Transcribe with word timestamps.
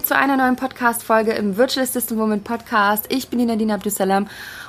Hier 0.00 0.06
zu 0.06 0.16
einer 0.16 0.38
neuen 0.38 0.56
Podcast-Folge 0.56 1.32
im 1.32 1.58
Virtual 1.58 1.84
Assistant 1.84 2.18
Woman 2.18 2.42
Podcast. 2.42 3.04
Ich 3.10 3.28
bin 3.28 3.38
die 3.38 3.44
Nadine 3.44 3.74
Abdusalam 3.74 4.28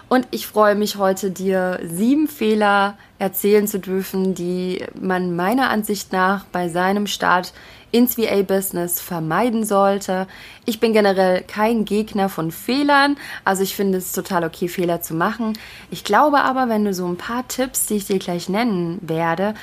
und 0.10 0.28
ich 0.32 0.46
freue 0.46 0.76
mich 0.76 0.98
heute, 0.98 1.32
dir 1.32 1.80
sieben 1.86 2.28
Fehler 2.28 2.98
erzählen 3.18 3.66
zu 3.66 3.80
dürfen, 3.80 4.36
die 4.36 4.84
man 5.00 5.34
meiner 5.34 5.70
Ansicht 5.70 6.12
nach 6.12 6.44
bei 6.52 6.68
seinem 6.68 7.08
Start 7.08 7.54
ins 7.92 8.18
VA-Business 8.18 9.00
vermeiden 9.00 9.64
sollte. 9.64 10.28
Ich 10.66 10.82
bin 10.82 10.92
generell 10.92 11.44
kein 11.44 11.86
Gegner 11.86 12.28
von 12.28 12.52
Fehlern, 12.52 13.16
also 13.46 13.64
ich 13.64 13.74
finde 13.74 14.00
es 14.00 14.12
total 14.12 14.44
okay, 14.44 14.68
Fehler 14.68 15.02
zu 15.02 15.14
machen. 15.14 15.58
Ich 15.92 16.04
glaube 16.04 16.42
aber, 16.42 16.68
wenn 16.68 16.84
du 16.84 16.94
so 16.94 17.08
ein 17.08 17.18
paar 17.18 17.48
Tipps, 17.48 17.86
die 17.86 17.96
ich 17.96 18.06
dir 18.06 18.20
gleich 18.20 18.50
nennen 18.50 19.00
werde, 19.02 19.54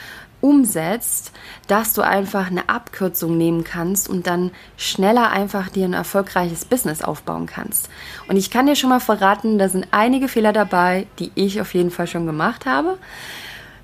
umsetzt, 0.41 1.33
dass 1.66 1.95
du 1.95 2.02
einfach 2.02 2.48
eine 2.48 2.69
Abkürzung 2.69 3.37
nehmen 3.37 3.65
kannst 3.65 4.09
und 4.09 4.27
dann 4.27 4.51
schneller 4.77 5.30
einfach 5.30 5.69
dir 5.69 5.84
ein 5.84 5.95
erfolgreiches 5.95 6.65
Business 6.65 7.02
aufbauen 7.02 7.46
kannst. 7.46 7.88
Und 8.29 8.37
ich 8.37 8.51
kann 8.51 8.66
dir 8.66 8.77
schon 8.77 8.91
mal 8.91 9.01
verraten, 9.01 9.59
da 9.59 9.69
sind 9.69 9.88
einige 9.91 10.29
Fehler 10.29 10.52
dabei, 10.52 11.06
die 11.19 11.32
ich 11.34 11.60
auf 11.60 11.74
jeden 11.74 11.91
Fall 11.91 12.06
schon 12.06 12.27
gemacht 12.27 12.66
habe. 12.66 12.98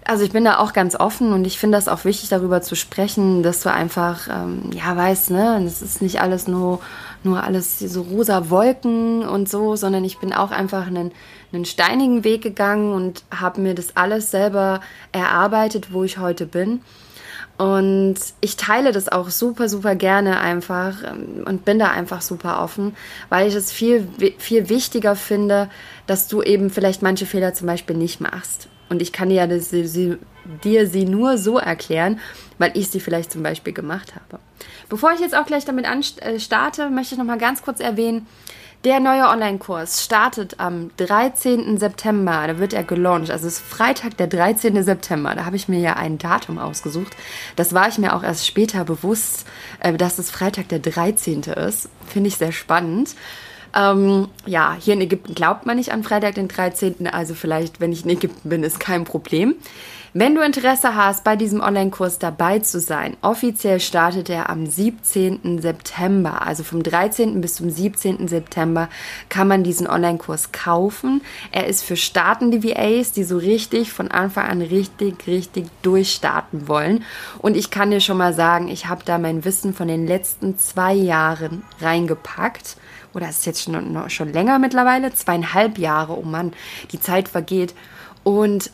Also 0.06 0.22
ich 0.22 0.32
bin 0.32 0.44
da 0.44 0.58
auch 0.58 0.74
ganz 0.74 0.94
offen 0.96 1.32
und 1.32 1.46
ich 1.46 1.58
finde 1.58 1.78
das 1.78 1.88
auch 1.88 2.04
wichtig, 2.04 2.28
darüber 2.28 2.60
zu 2.60 2.74
sprechen, 2.74 3.42
dass 3.42 3.60
du 3.60 3.72
einfach, 3.72 4.28
ähm, 4.28 4.68
ja, 4.74 4.94
weißt, 4.94 5.30
ne, 5.30 5.62
es 5.64 5.80
ist 5.80 6.02
nicht 6.02 6.20
alles 6.20 6.46
nur, 6.46 6.80
nur 7.22 7.42
alles 7.42 7.78
so 7.78 8.02
rosa 8.02 8.50
Wolken 8.50 9.26
und 9.26 9.48
so, 9.48 9.76
sondern 9.76 10.04
ich 10.04 10.18
bin 10.18 10.34
auch 10.34 10.50
einfach 10.50 10.86
einen, 10.86 11.10
einen 11.54 11.64
steinigen 11.64 12.22
Weg 12.22 12.42
gegangen 12.42 12.92
und 12.92 13.24
habe 13.34 13.62
mir 13.62 13.74
das 13.74 13.96
alles 13.96 14.30
selber 14.30 14.80
erarbeitet, 15.12 15.94
wo 15.94 16.04
ich 16.04 16.18
heute 16.18 16.44
bin. 16.44 16.82
Und 17.56 18.16
ich 18.42 18.56
teile 18.56 18.92
das 18.92 19.08
auch 19.08 19.30
super, 19.30 19.70
super 19.70 19.94
gerne 19.94 20.38
einfach 20.40 20.96
ähm, 21.02 21.44
und 21.46 21.64
bin 21.64 21.78
da 21.78 21.90
einfach 21.90 22.20
super 22.20 22.60
offen, 22.62 22.94
weil 23.30 23.48
ich 23.48 23.54
es 23.54 23.72
viel, 23.72 24.06
viel 24.36 24.68
wichtiger 24.68 25.16
finde, 25.16 25.70
dass 26.06 26.28
du 26.28 26.42
eben 26.42 26.68
vielleicht 26.68 27.00
manche 27.00 27.24
Fehler 27.24 27.54
zum 27.54 27.68
Beispiel 27.68 27.96
nicht 27.96 28.20
machst. 28.20 28.68
Und 28.94 29.02
ich 29.02 29.12
kann 29.12 29.28
ja 29.28 29.48
das, 29.48 29.70
sie, 29.70 30.18
dir 30.62 30.86
sie 30.86 31.04
nur 31.04 31.36
so 31.36 31.58
erklären, 31.58 32.20
weil 32.58 32.70
ich 32.74 32.90
sie 32.90 33.00
vielleicht 33.00 33.32
zum 33.32 33.42
Beispiel 33.42 33.72
gemacht 33.72 34.14
habe. 34.14 34.40
Bevor 34.88 35.12
ich 35.12 35.18
jetzt 35.18 35.34
auch 35.36 35.46
gleich 35.46 35.64
damit 35.64 35.84
äh, 35.84 36.38
starte, 36.38 36.90
möchte 36.90 37.16
ich 37.16 37.18
noch 37.18 37.26
mal 37.26 37.38
ganz 37.38 37.62
kurz 37.62 37.80
erwähnen, 37.80 38.28
der 38.84 39.00
neue 39.00 39.24
Online-Kurs 39.24 40.04
startet 40.04 40.60
am 40.60 40.90
13. 40.98 41.76
September. 41.76 42.46
Da 42.46 42.58
wird 42.60 42.72
er 42.72 42.84
gelauncht. 42.84 43.32
Also 43.32 43.48
es 43.48 43.54
ist 43.54 43.64
Freitag, 43.66 44.16
der 44.18 44.28
13. 44.28 44.80
September. 44.84 45.34
Da 45.34 45.44
habe 45.44 45.56
ich 45.56 45.68
mir 45.68 45.80
ja 45.80 45.94
ein 45.94 46.18
Datum 46.18 46.58
ausgesucht. 46.58 47.16
Das 47.56 47.74
war 47.74 47.88
ich 47.88 47.98
mir 47.98 48.14
auch 48.14 48.22
erst 48.22 48.46
später 48.46 48.84
bewusst, 48.84 49.44
äh, 49.80 49.94
dass 49.94 50.20
es 50.20 50.30
Freitag, 50.30 50.68
der 50.68 50.78
13. 50.78 51.40
ist. 51.40 51.88
Finde 52.06 52.28
ich 52.28 52.36
sehr 52.36 52.52
spannend. 52.52 53.16
Ähm, 53.74 54.28
ja, 54.46 54.76
hier 54.78 54.94
in 54.94 55.00
Ägypten 55.00 55.34
glaubt 55.34 55.66
man 55.66 55.76
nicht 55.76 55.92
an 55.92 56.04
Freitag, 56.04 56.36
den 56.36 56.48
13. 56.48 57.06
Also 57.08 57.34
vielleicht, 57.34 57.80
wenn 57.80 57.92
ich 57.92 58.04
in 58.04 58.10
Ägypten 58.10 58.48
bin, 58.48 58.62
ist 58.62 58.78
kein 58.78 59.04
Problem. 59.04 59.56
Wenn 60.16 60.36
du 60.36 60.42
Interesse 60.42 60.94
hast, 60.94 61.24
bei 61.24 61.34
diesem 61.34 61.60
Online-Kurs 61.60 62.20
dabei 62.20 62.60
zu 62.60 62.78
sein, 62.78 63.16
offiziell 63.20 63.80
startet 63.80 64.30
er 64.30 64.48
am 64.48 64.64
17. 64.64 65.60
September. 65.60 66.46
Also 66.46 66.62
vom 66.62 66.84
13. 66.84 67.40
bis 67.40 67.56
zum 67.56 67.68
17. 67.68 68.28
September 68.28 68.88
kann 69.28 69.48
man 69.48 69.64
diesen 69.64 69.88
Online-Kurs 69.88 70.52
kaufen. 70.52 71.20
Er 71.50 71.66
ist 71.66 71.82
für 71.82 71.96
startende 71.96 72.62
VAs, 72.62 73.10
die 73.10 73.24
so 73.24 73.38
richtig 73.38 73.92
von 73.92 74.08
Anfang 74.08 74.46
an 74.46 74.62
richtig, 74.62 75.26
richtig 75.26 75.66
durchstarten 75.82 76.68
wollen. 76.68 77.02
Und 77.40 77.56
ich 77.56 77.72
kann 77.72 77.90
dir 77.90 78.00
schon 78.00 78.18
mal 78.18 78.34
sagen, 78.34 78.68
ich 78.68 78.86
habe 78.86 79.02
da 79.04 79.18
mein 79.18 79.44
Wissen 79.44 79.74
von 79.74 79.88
den 79.88 80.06
letzten 80.06 80.56
zwei 80.60 80.94
Jahren 80.94 81.64
reingepackt 81.80 82.76
oder 83.14 83.28
es 83.28 83.38
ist 83.38 83.46
jetzt 83.46 83.62
schon, 83.64 84.08
schon 84.10 84.32
länger 84.32 84.60
mittlerweile, 84.60 85.12
zweieinhalb 85.12 85.76
Jahre, 85.76 86.16
oh 86.16 86.22
Mann, 86.22 86.52
die 86.92 87.00
Zeit 87.00 87.28
vergeht. 87.28 87.74
Und 88.22 88.70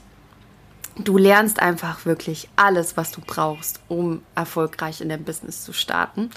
du 1.04 1.18
lernst 1.18 1.60
einfach 1.60 2.04
wirklich 2.06 2.48
alles, 2.56 2.96
was 2.96 3.10
du 3.12 3.20
brauchst, 3.26 3.80
um 3.88 4.22
erfolgreich 4.34 5.00
in 5.00 5.08
deinem 5.08 5.24
Business 5.24 5.64
zu 5.64 5.72
starten. 5.72 6.30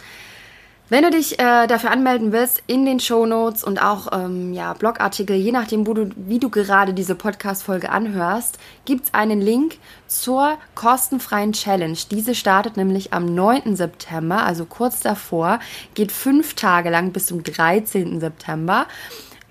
Wenn 0.90 1.03
du 1.03 1.12
dich 1.12 1.40
äh, 1.40 1.66
dafür 1.66 1.91
anmelden 1.91 2.34
willst, 2.34 2.62
in 2.68 2.85
den 2.85 3.00
Show 3.00 3.25
Notes 3.25 3.63
und 3.63 3.81
auch 3.81 4.09
ähm, 4.12 4.53
ja, 4.53 4.74
Blogartikel, 4.74 5.35
je 5.35 5.51
nachdem, 5.51 5.85
du, 5.85 6.09
wie 6.16 6.40
du 6.40 6.50
gerade 6.50 6.94
diese 6.94 7.16
Podcast-Folge 7.16 7.90
anhörst, 7.90 8.59
gibt 8.84 9.06
es 9.06 9.13
einen 9.13 9.41
Link 9.41 9.78
zur 10.07 10.57
kostenfreien 10.75 11.53
Challenge. 11.53 11.97
Diese 12.12 12.35
startet 12.35 12.75
nämlich 12.75 13.13
am 13.13 13.25
9. 13.25 13.75
September, 13.78 14.44
also 14.44 14.66
kurz 14.66 15.00
davor, 15.00 15.59
geht 15.95 16.12
fünf 16.12 16.53
Tage 16.53 16.90
lang 16.90 17.12
bis 17.12 17.28
zum 17.28 17.44
13. 17.44 18.19
September. 18.19 18.85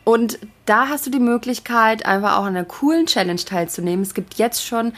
Und 0.05 0.39
da 0.67 0.89
hast 0.89 1.07
du 1.07 1.11
die 1.11 1.21
Möglichkeit, 1.21 2.07
einfach 2.07 2.37
auch 2.37 2.45
an 2.45 2.57
einer 2.57 2.65
coolen 2.65 3.07
Challenge 3.07 3.37
teilzunehmen. 3.37 4.03
Es 4.03 4.15
gibt 4.15 4.35
jetzt 4.35 4.65
schon 4.67 4.93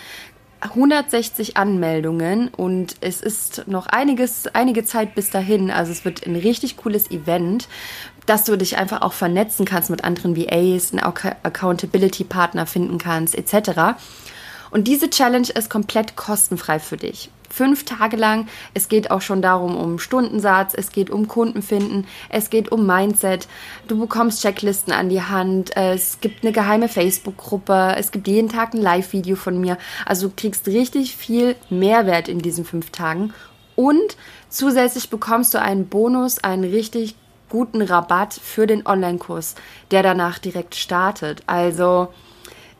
160 0.60 1.58
Anmeldungen 1.58 2.48
und 2.48 2.96
es 3.02 3.20
ist 3.20 3.68
noch 3.68 3.86
einiges, 3.86 4.46
einige 4.46 4.84
Zeit 4.84 5.14
bis 5.14 5.28
dahin. 5.28 5.70
Also 5.70 5.92
es 5.92 6.06
wird 6.06 6.26
ein 6.26 6.36
richtig 6.36 6.78
cooles 6.78 7.10
Event, 7.10 7.68
dass 8.24 8.44
du 8.44 8.56
dich 8.56 8.78
einfach 8.78 9.02
auch 9.02 9.12
vernetzen 9.12 9.66
kannst 9.66 9.90
mit 9.90 10.04
anderen 10.04 10.36
VAs, 10.36 10.92
einen 10.92 11.00
Accountability-Partner 11.00 12.64
finden 12.64 12.96
kannst, 12.96 13.34
etc. 13.34 13.98
Und 14.70 14.88
diese 14.88 15.10
Challenge 15.10 15.48
ist 15.54 15.68
komplett 15.68 16.16
kostenfrei 16.16 16.78
für 16.78 16.96
dich 16.96 17.30
fünf 17.54 17.84
Tage 17.84 18.16
lang. 18.16 18.48
Es 18.74 18.88
geht 18.88 19.10
auch 19.10 19.20
schon 19.20 19.40
darum, 19.40 19.76
um 19.76 19.98
Stundensatz, 19.98 20.74
es 20.74 20.90
geht 20.90 21.10
um 21.10 21.28
Kundenfinden, 21.28 22.06
es 22.28 22.50
geht 22.50 22.72
um 22.72 22.84
Mindset. 22.84 23.46
Du 23.86 23.98
bekommst 23.98 24.42
Checklisten 24.42 24.92
an 24.92 25.08
die 25.08 25.22
Hand, 25.22 25.76
es 25.76 26.20
gibt 26.20 26.42
eine 26.42 26.52
geheime 26.52 26.88
Facebook-Gruppe, 26.88 27.94
es 27.96 28.10
gibt 28.10 28.26
jeden 28.26 28.48
Tag 28.48 28.74
ein 28.74 28.82
Live-Video 28.82 29.36
von 29.36 29.60
mir. 29.60 29.78
Also 30.04 30.28
du 30.28 30.34
kriegst 30.36 30.66
richtig 30.66 31.16
viel 31.16 31.54
Mehrwert 31.70 32.28
in 32.28 32.40
diesen 32.40 32.64
fünf 32.64 32.90
Tagen. 32.90 33.32
Und 33.76 34.16
zusätzlich 34.48 35.10
bekommst 35.10 35.54
du 35.54 35.60
einen 35.60 35.88
Bonus, 35.88 36.42
einen 36.42 36.64
richtig 36.64 37.14
guten 37.48 37.82
Rabatt 37.82 38.34
für 38.34 38.66
den 38.66 38.84
Online-Kurs, 38.84 39.54
der 39.92 40.02
danach 40.02 40.38
direkt 40.38 40.74
startet. 40.74 41.42
Also 41.46 42.08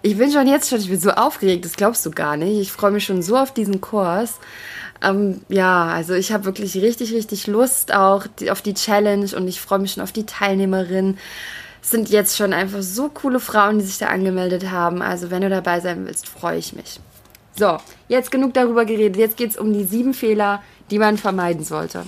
ich 0.04 0.18
bin 0.18 0.30
schon 0.30 0.46
jetzt 0.46 0.68
schon, 0.68 0.80
ich 0.80 0.90
bin 0.90 1.00
so 1.00 1.12
aufgeregt, 1.12 1.64
das 1.64 1.76
glaubst 1.76 2.04
du 2.04 2.10
gar 2.10 2.36
nicht. 2.36 2.60
Ich 2.60 2.70
freue 2.70 2.90
mich 2.90 3.06
schon 3.06 3.22
so 3.22 3.38
auf 3.38 3.54
diesen 3.54 3.80
Kurs. 3.80 4.38
Ähm, 5.02 5.40
ja, 5.48 5.86
also 5.86 6.12
ich 6.12 6.30
habe 6.30 6.44
wirklich 6.44 6.76
richtig, 6.76 7.14
richtig 7.14 7.46
Lust 7.46 7.94
auch 7.94 8.26
auf 8.50 8.60
die 8.60 8.74
Challenge 8.74 9.34
und 9.34 9.48
ich 9.48 9.62
freue 9.62 9.78
mich 9.78 9.92
schon 9.92 10.02
auf 10.02 10.12
die 10.12 10.26
Teilnehmerinnen. 10.26 11.16
Es 11.82 11.90
sind 11.90 12.10
jetzt 12.10 12.36
schon 12.36 12.52
einfach 12.52 12.82
so 12.82 13.08
coole 13.08 13.40
Frauen, 13.40 13.78
die 13.78 13.84
sich 13.86 13.96
da 13.96 14.08
angemeldet 14.08 14.70
haben. 14.70 15.00
Also 15.00 15.30
wenn 15.30 15.40
du 15.40 15.48
dabei 15.48 15.80
sein 15.80 16.04
willst, 16.04 16.28
freue 16.28 16.58
ich 16.58 16.74
mich. 16.74 17.00
So, 17.56 17.78
jetzt 18.08 18.30
genug 18.30 18.52
darüber 18.52 18.84
geredet. 18.84 19.16
Jetzt 19.16 19.38
geht 19.38 19.52
es 19.52 19.56
um 19.56 19.72
die 19.72 19.84
sieben 19.84 20.12
Fehler, 20.12 20.62
die 20.90 20.98
man 20.98 21.16
vermeiden 21.16 21.64
sollte. 21.64 22.04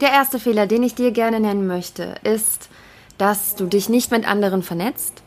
Der 0.00 0.08
erste 0.08 0.38
Fehler, 0.38 0.66
den 0.66 0.82
ich 0.82 0.94
dir 0.94 1.10
gerne 1.10 1.38
nennen 1.38 1.66
möchte, 1.66 2.14
ist, 2.24 2.70
dass 3.18 3.56
du 3.56 3.66
dich 3.66 3.90
nicht 3.90 4.10
mit 4.10 4.26
anderen 4.26 4.62
vernetzt 4.62 5.22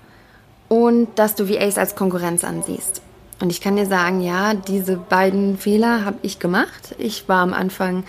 und 0.71 1.09
dass 1.15 1.35
du 1.35 1.49
VAs 1.49 1.77
als 1.77 1.95
Konkurrenz 1.95 2.45
ansiehst. 2.45 3.01
Und 3.41 3.49
ich 3.49 3.59
kann 3.59 3.75
dir 3.75 3.85
sagen, 3.85 4.21
ja, 4.21 4.53
diese 4.53 4.95
beiden 4.95 5.57
Fehler 5.57 6.05
habe 6.05 6.15
ich 6.21 6.39
gemacht. 6.39 6.95
Ich 6.97 7.27
war 7.27 7.39
am 7.39 7.53
Anfang 7.53 8.05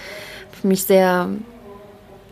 mich 0.62 0.84
sehr, 0.84 1.28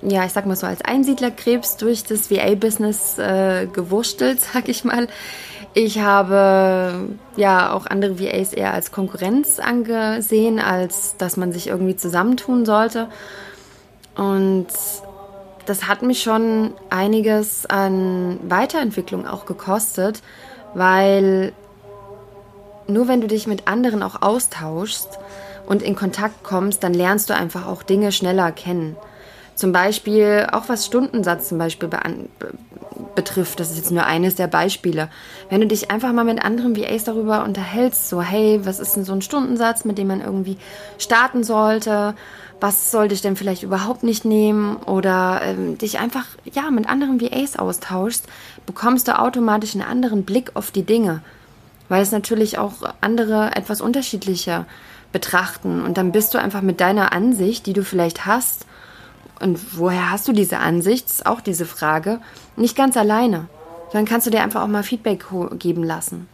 ja, 0.03 0.25
ich 0.25 0.31
sag 0.31 0.47
mal 0.47 0.55
so, 0.55 0.69
als 0.69 0.83
Einsiedlerkrebs 0.83 1.79
durch 1.79 2.05
das 2.05 2.31
VA-Business 2.31 3.19
äh, 3.19 3.67
gewurstelt, 3.73 4.39
sag 4.55 4.69
ich 4.69 4.85
mal. 4.85 5.09
Ich 5.75 5.99
habe 5.99 7.09
ja 7.35 7.73
auch 7.73 7.87
andere 7.87 8.21
VAs 8.21 8.53
eher 8.53 8.73
als 8.73 8.93
Konkurrenz 8.93 9.59
angesehen, 9.59 10.61
als 10.61 11.17
dass 11.19 11.37
man 11.37 11.53
sich 11.53 11.67
irgendwie 11.67 11.97
zusammentun 11.97 12.65
sollte. 12.65 13.09
Und 14.15 14.69
das 15.71 15.87
hat 15.87 16.03
mich 16.03 16.21
schon 16.21 16.73
einiges 16.91 17.65
an 17.65 18.41
Weiterentwicklung 18.49 19.25
auch 19.25 19.47
gekostet, 19.47 20.21
weil 20.75 21.53
nur 22.89 23.07
wenn 23.07 23.21
du 23.21 23.29
dich 23.29 23.47
mit 23.47 23.69
anderen 23.69 24.03
auch 24.03 24.21
austauschst 24.21 25.21
und 25.67 25.81
in 25.83 25.95
Kontakt 25.95 26.43
kommst, 26.43 26.83
dann 26.83 26.93
lernst 26.93 27.31
du 27.31 27.37
einfach 27.37 27.69
auch 27.69 27.85
Dinge 27.85 28.11
schneller 28.11 28.51
kennen. 28.51 28.97
Zum 29.55 29.71
Beispiel, 29.71 30.49
auch 30.51 30.69
was 30.69 30.87
Stundensatz 30.87 31.51
zum 31.51 31.59
Beispiel 31.59 31.89
betrifft, 33.15 33.61
das 33.61 33.71
ist 33.71 33.77
jetzt 33.77 33.93
nur 33.93 34.07
eines 34.07 34.35
der 34.35 34.49
Beispiele. 34.49 35.09
Wenn 35.51 35.61
du 35.61 35.69
dich 35.69 35.89
einfach 35.93 36.13
mal 36.13 36.25
mit 36.25 36.45
anderen 36.45 36.77
VAs 36.77 37.05
darüber 37.05 37.45
unterhältst, 37.45 38.09
so 38.09 38.21
hey, 38.23 38.61
was 38.65 38.81
ist 38.81 38.97
denn 38.97 39.05
so 39.05 39.13
ein 39.13 39.23
Stundensatz, 39.23 39.85
mit 39.85 39.99
dem 39.99 40.09
man 40.09 40.21
irgendwie 40.21 40.57
starten 40.99 41.45
sollte? 41.45 42.15
Was 42.61 42.91
sollte 42.91 43.15
ich 43.15 43.23
denn 43.23 43.37
vielleicht 43.37 43.63
überhaupt 43.63 44.03
nicht 44.03 44.25
nehmen 44.25 44.77
oder 44.77 45.41
ähm, 45.43 45.79
dich 45.79 45.99
einfach 45.99 46.27
ja 46.45 46.71
mit 46.71 46.89
anderen 46.89 47.21
VAs 47.21 47.57
austauschst, 47.57 48.27
bekommst 48.67 49.09
du 49.09 49.19
automatisch 49.19 49.75
einen 49.75 49.85
anderen 49.85 50.25
Blick 50.25 50.53
auf 50.55 50.71
die 50.71 50.85
Dinge, 50.85 51.23
weil 51.89 52.03
es 52.03 52.13
natürlich 52.13 52.59
auch 52.59 52.75
andere 53.01 53.57
etwas 53.57 53.81
unterschiedlicher 53.81 54.67
betrachten 55.13 55.83
und 55.83 55.97
dann 55.97 56.13
bist 56.13 56.35
du 56.35 56.39
einfach 56.39 56.63
mit 56.63 56.81
deiner 56.81 57.13
Ansicht, 57.13 57.67
die 57.67 57.73
du 57.73 57.83
vielleicht 57.83 58.27
hast, 58.27 58.67
und 59.41 59.79
woher 59.79 60.11
hast 60.11 60.29
du 60.29 60.33
diese 60.33 60.59
Ansicht? 60.59 61.07
Ist 61.07 61.27
auch 61.27 61.41
diese 61.41 61.65
Frage. 61.65 62.21
Nicht 62.57 62.77
ganz 62.77 62.97
alleine. 62.97 63.49
Dann 63.93 64.05
kannst 64.05 64.27
du 64.27 64.31
dir 64.31 64.43
einfach 64.43 64.63
auch 64.63 64.69
mal 64.69 64.83
Feedback 64.83 65.25
geben 65.59 65.83
lassen. 65.83 66.29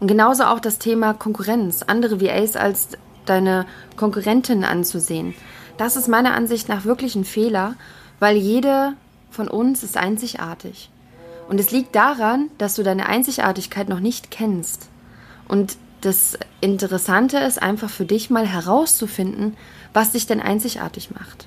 Und 0.00 0.08
genauso 0.08 0.44
auch 0.44 0.58
das 0.58 0.78
Thema 0.78 1.12
Konkurrenz, 1.12 1.82
andere 1.82 2.22
VAs 2.22 2.56
als 2.56 2.88
deine 3.30 3.66
Konkurrentin 3.96 4.64
anzusehen. 4.64 5.34
Das 5.78 5.96
ist 5.96 6.08
meiner 6.08 6.34
Ansicht 6.34 6.68
nach 6.68 6.84
wirklich 6.84 7.14
ein 7.14 7.24
Fehler, 7.24 7.74
weil 8.18 8.36
jede 8.36 8.94
von 9.30 9.48
uns 9.48 9.82
ist 9.82 9.96
einzigartig. 9.96 10.90
Und 11.48 11.58
es 11.58 11.70
liegt 11.70 11.94
daran, 11.94 12.50
dass 12.58 12.74
du 12.74 12.82
deine 12.82 13.06
Einzigartigkeit 13.06 13.88
noch 13.88 14.00
nicht 14.00 14.30
kennst. 14.30 14.88
Und 15.48 15.76
das 16.00 16.38
Interessante 16.60 17.38
ist 17.38 17.60
einfach 17.60 17.90
für 17.90 18.04
dich 18.04 18.30
mal 18.30 18.46
herauszufinden, 18.46 19.56
was 19.92 20.12
dich 20.12 20.26
denn 20.26 20.40
einzigartig 20.40 21.10
macht. 21.10 21.46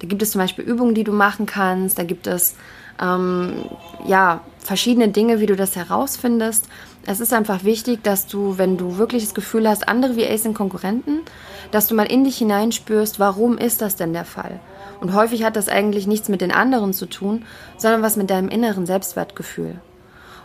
Da 0.00 0.08
gibt 0.08 0.22
es 0.22 0.32
zum 0.32 0.40
Beispiel 0.40 0.64
Übungen, 0.64 0.94
die 0.94 1.04
du 1.04 1.12
machen 1.12 1.46
kannst, 1.46 1.98
da 1.98 2.04
gibt 2.04 2.26
es 2.26 2.56
ähm, 3.00 3.64
ja, 4.06 4.40
verschiedene 4.62 5.08
Dinge, 5.08 5.40
wie 5.40 5.46
du 5.46 5.56
das 5.56 5.76
herausfindest. 5.76 6.68
Es 7.04 7.20
ist 7.20 7.32
einfach 7.32 7.64
wichtig, 7.64 8.02
dass 8.02 8.26
du, 8.26 8.58
wenn 8.58 8.76
du 8.76 8.96
wirklich 8.96 9.24
das 9.24 9.34
Gefühl 9.34 9.68
hast, 9.68 9.88
andere 9.88 10.16
VAs 10.16 10.44
sind 10.44 10.54
Konkurrenten, 10.54 11.20
dass 11.70 11.88
du 11.88 11.94
mal 11.94 12.10
in 12.10 12.24
dich 12.24 12.38
hineinspürst, 12.38 13.18
warum 13.18 13.58
ist 13.58 13.82
das 13.82 13.96
denn 13.96 14.12
der 14.12 14.24
Fall? 14.24 14.60
Und 15.00 15.14
häufig 15.14 15.42
hat 15.42 15.56
das 15.56 15.68
eigentlich 15.68 16.06
nichts 16.06 16.28
mit 16.28 16.40
den 16.40 16.52
anderen 16.52 16.92
zu 16.92 17.06
tun, 17.06 17.44
sondern 17.76 18.02
was 18.02 18.16
mit 18.16 18.30
deinem 18.30 18.48
inneren 18.48 18.86
Selbstwertgefühl. 18.86 19.80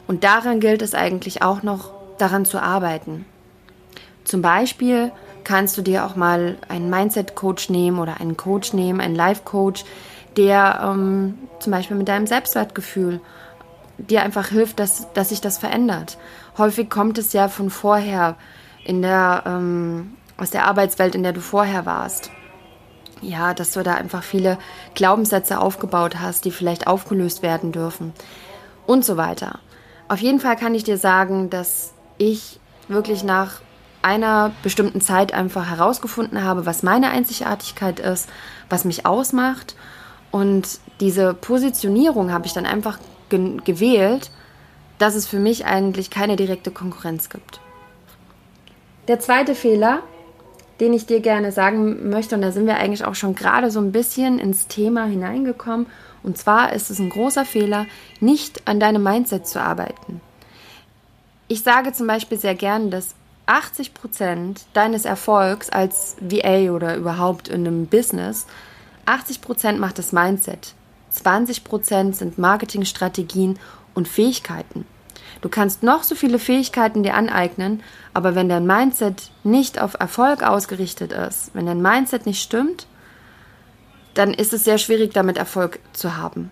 Und 0.07 0.23
daran 0.23 0.59
gilt 0.59 0.81
es 0.81 0.95
eigentlich 0.95 1.43
auch 1.43 1.61
noch, 1.61 1.91
daran 2.17 2.45
zu 2.45 2.59
arbeiten. 2.59 3.25
Zum 4.23 4.41
Beispiel 4.41 5.11
kannst 5.43 5.77
du 5.77 5.83
dir 5.83 6.05
auch 6.05 6.15
mal 6.15 6.57
einen 6.67 6.89
Mindset-Coach 6.89 7.69
nehmen 7.69 7.99
oder 7.99 8.19
einen 8.19 8.35
Coach 8.35 8.73
nehmen, 8.73 8.99
einen 8.99 9.15
Life-Coach, 9.15 9.85
der 10.35 10.81
ähm, 10.83 11.37
zum 11.59 11.71
Beispiel 11.71 11.95
mit 11.95 12.07
deinem 12.07 12.25
Selbstwertgefühl 12.25 13.21
dir 13.97 14.21
einfach 14.21 14.47
hilft, 14.47 14.79
dass, 14.79 15.11
dass 15.13 15.29
sich 15.29 15.41
das 15.41 15.57
verändert. 15.57 16.17
Häufig 16.57 16.89
kommt 16.89 17.17
es 17.17 17.33
ja 17.33 17.47
von 17.47 17.69
vorher 17.69 18.35
in 18.83 19.01
der, 19.01 19.43
ähm, 19.45 20.13
aus 20.37 20.51
der 20.51 20.65
Arbeitswelt, 20.65 21.15
in 21.15 21.23
der 21.23 21.33
du 21.33 21.41
vorher 21.41 21.85
warst. 21.85 22.31
Ja, 23.21 23.53
dass 23.53 23.71
du 23.71 23.81
da 23.81 23.95
einfach 23.95 24.23
viele 24.23 24.59
Glaubenssätze 24.93 25.59
aufgebaut 25.59 26.19
hast, 26.19 26.45
die 26.45 26.51
vielleicht 26.51 26.85
aufgelöst 26.85 27.41
werden 27.41 27.71
dürfen 27.71 28.13
und 28.85 29.03
so 29.03 29.17
weiter. 29.17 29.59
Auf 30.07 30.19
jeden 30.19 30.39
Fall 30.39 30.55
kann 30.55 30.75
ich 30.75 30.83
dir 30.83 30.97
sagen, 30.97 31.49
dass 31.49 31.93
ich 32.17 32.59
wirklich 32.87 33.23
nach 33.23 33.61
einer 34.03 34.51
bestimmten 34.61 35.01
Zeit 35.01 35.33
einfach 35.33 35.67
herausgefunden 35.67 36.43
habe, 36.43 36.65
was 36.65 36.83
meine 36.83 37.09
Einzigartigkeit 37.09 37.99
ist, 37.99 38.29
was 38.69 38.85
mich 38.85 39.05
ausmacht 39.05 39.75
und 40.31 40.79
diese 40.99 41.33
Positionierung 41.33 42.31
habe 42.31 42.45
ich 42.45 42.53
dann 42.53 42.65
einfach 42.65 42.99
ge 43.29 43.57
gewählt, 43.63 44.31
dass 44.97 45.15
es 45.15 45.27
für 45.27 45.39
mich 45.39 45.65
eigentlich 45.65 46.09
keine 46.09 46.35
direkte 46.35 46.71
Konkurrenz 46.71 47.29
gibt. 47.29 47.59
Der 49.07 49.19
zweite 49.19 49.55
Fehler, 49.55 50.01
den 50.79 50.93
ich 50.93 51.05
dir 51.05 51.21
gerne 51.21 51.51
sagen 51.51 52.09
möchte, 52.09 52.35
und 52.35 52.41
da 52.41 52.51
sind 52.51 52.67
wir 52.67 52.77
eigentlich 52.77 53.05
auch 53.05 53.15
schon 53.15 53.35
gerade 53.35 53.71
so 53.71 53.79
ein 53.79 53.91
bisschen 53.91 54.39
ins 54.39 54.67
Thema 54.67 55.05
hineingekommen, 55.05 55.87
und 56.23 56.37
zwar 56.37 56.73
ist 56.73 56.89
es 56.89 56.99
ein 56.99 57.09
großer 57.09 57.45
Fehler, 57.45 57.85
nicht 58.19 58.67
an 58.67 58.79
deinem 58.79 59.03
Mindset 59.03 59.47
zu 59.47 59.61
arbeiten. 59.61 60.19
Ich 61.47 61.63
sage 61.63 61.93
zum 61.93 62.07
Beispiel 62.07 62.37
sehr 62.37 62.55
gern, 62.55 62.91
dass 62.91 63.15
80 63.45 63.93
Prozent 63.93 64.65
deines 64.73 65.05
Erfolgs 65.05 65.69
als 65.69 66.17
VA 66.19 66.71
oder 66.71 66.97
überhaupt 66.97 67.47
in 67.47 67.65
einem 67.65 67.85
Business 67.85 68.45
80% 69.05 69.77
macht 69.77 69.97
das 69.97 70.11
Mindset, 70.11 70.73
20% 71.25 72.13
sind 72.13 72.37
Marketingstrategien 72.37 73.59
und 73.93 74.07
Fähigkeiten. 74.07 74.85
Du 75.41 75.49
kannst 75.49 75.83
noch 75.83 76.03
so 76.03 76.15
viele 76.15 76.39
Fähigkeiten 76.39 77.03
dir 77.03 77.13
aneignen, 77.13 77.83
aber 78.13 78.35
wenn 78.35 78.49
dein 78.49 78.65
Mindset 78.65 79.31
nicht 79.43 79.79
auf 79.79 79.95
Erfolg 79.99 80.43
ausgerichtet 80.43 81.11
ist, 81.11 81.51
wenn 81.53 81.65
dein 81.65 81.81
Mindset 81.81 82.25
nicht 82.25 82.41
stimmt, 82.41 82.87
dann 84.13 84.33
ist 84.33 84.53
es 84.53 84.63
sehr 84.63 84.79
schwierig, 84.79 85.13
damit 85.13 85.37
Erfolg 85.37 85.79
zu 85.93 86.17
haben. 86.17 86.49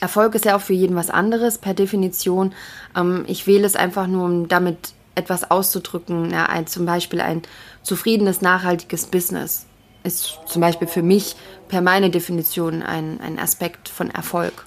Erfolg 0.00 0.34
ist 0.34 0.44
ja 0.44 0.56
auch 0.56 0.60
für 0.60 0.74
jeden 0.74 0.96
was 0.96 1.10
anderes, 1.10 1.58
per 1.58 1.74
Definition. 1.74 2.52
Ähm, 2.96 3.24
ich 3.26 3.46
wähle 3.46 3.66
es 3.66 3.76
einfach 3.76 4.06
nur, 4.06 4.24
um 4.24 4.48
damit 4.48 4.92
etwas 5.14 5.50
auszudrücken, 5.50 6.30
ja, 6.30 6.46
ein, 6.46 6.66
zum 6.66 6.86
Beispiel 6.86 7.20
ein 7.20 7.42
zufriedenes, 7.82 8.40
nachhaltiges 8.40 9.06
Business 9.06 9.67
ist 10.04 10.38
zum 10.46 10.60
Beispiel 10.60 10.88
für 10.88 11.02
mich 11.02 11.36
per 11.68 11.80
meine 11.80 12.10
Definition 12.10 12.82
ein, 12.82 13.20
ein 13.20 13.38
Aspekt 13.38 13.88
von 13.88 14.10
Erfolg. 14.10 14.66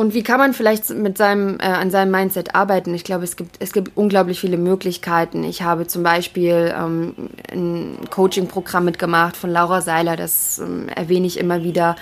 Und 0.00 0.14
wie 0.14 0.22
kann 0.22 0.38
man 0.38 0.54
vielleicht 0.54 0.88
mit 0.88 1.18
seinem, 1.18 1.60
äh, 1.60 1.64
an 1.64 1.90
seinem 1.90 2.10
Mindset 2.10 2.54
arbeiten? 2.54 2.94
Ich 2.94 3.04
glaube, 3.04 3.24
es 3.24 3.36
gibt, 3.36 3.56
es 3.58 3.70
gibt 3.70 3.98
unglaublich 3.98 4.40
viele 4.40 4.56
Möglichkeiten. 4.56 5.44
Ich 5.44 5.60
habe 5.60 5.86
zum 5.88 6.02
Beispiel 6.02 6.74
ähm, 6.74 7.14
ein 7.52 7.98
Coaching-Programm 8.08 8.86
mitgemacht 8.86 9.36
von 9.36 9.50
Laura 9.50 9.82
Seiler, 9.82 10.16
das 10.16 10.58
ähm, 10.58 10.88
erwähne 10.88 11.26
ich 11.26 11.38
immer 11.38 11.64
wieder, 11.64 11.96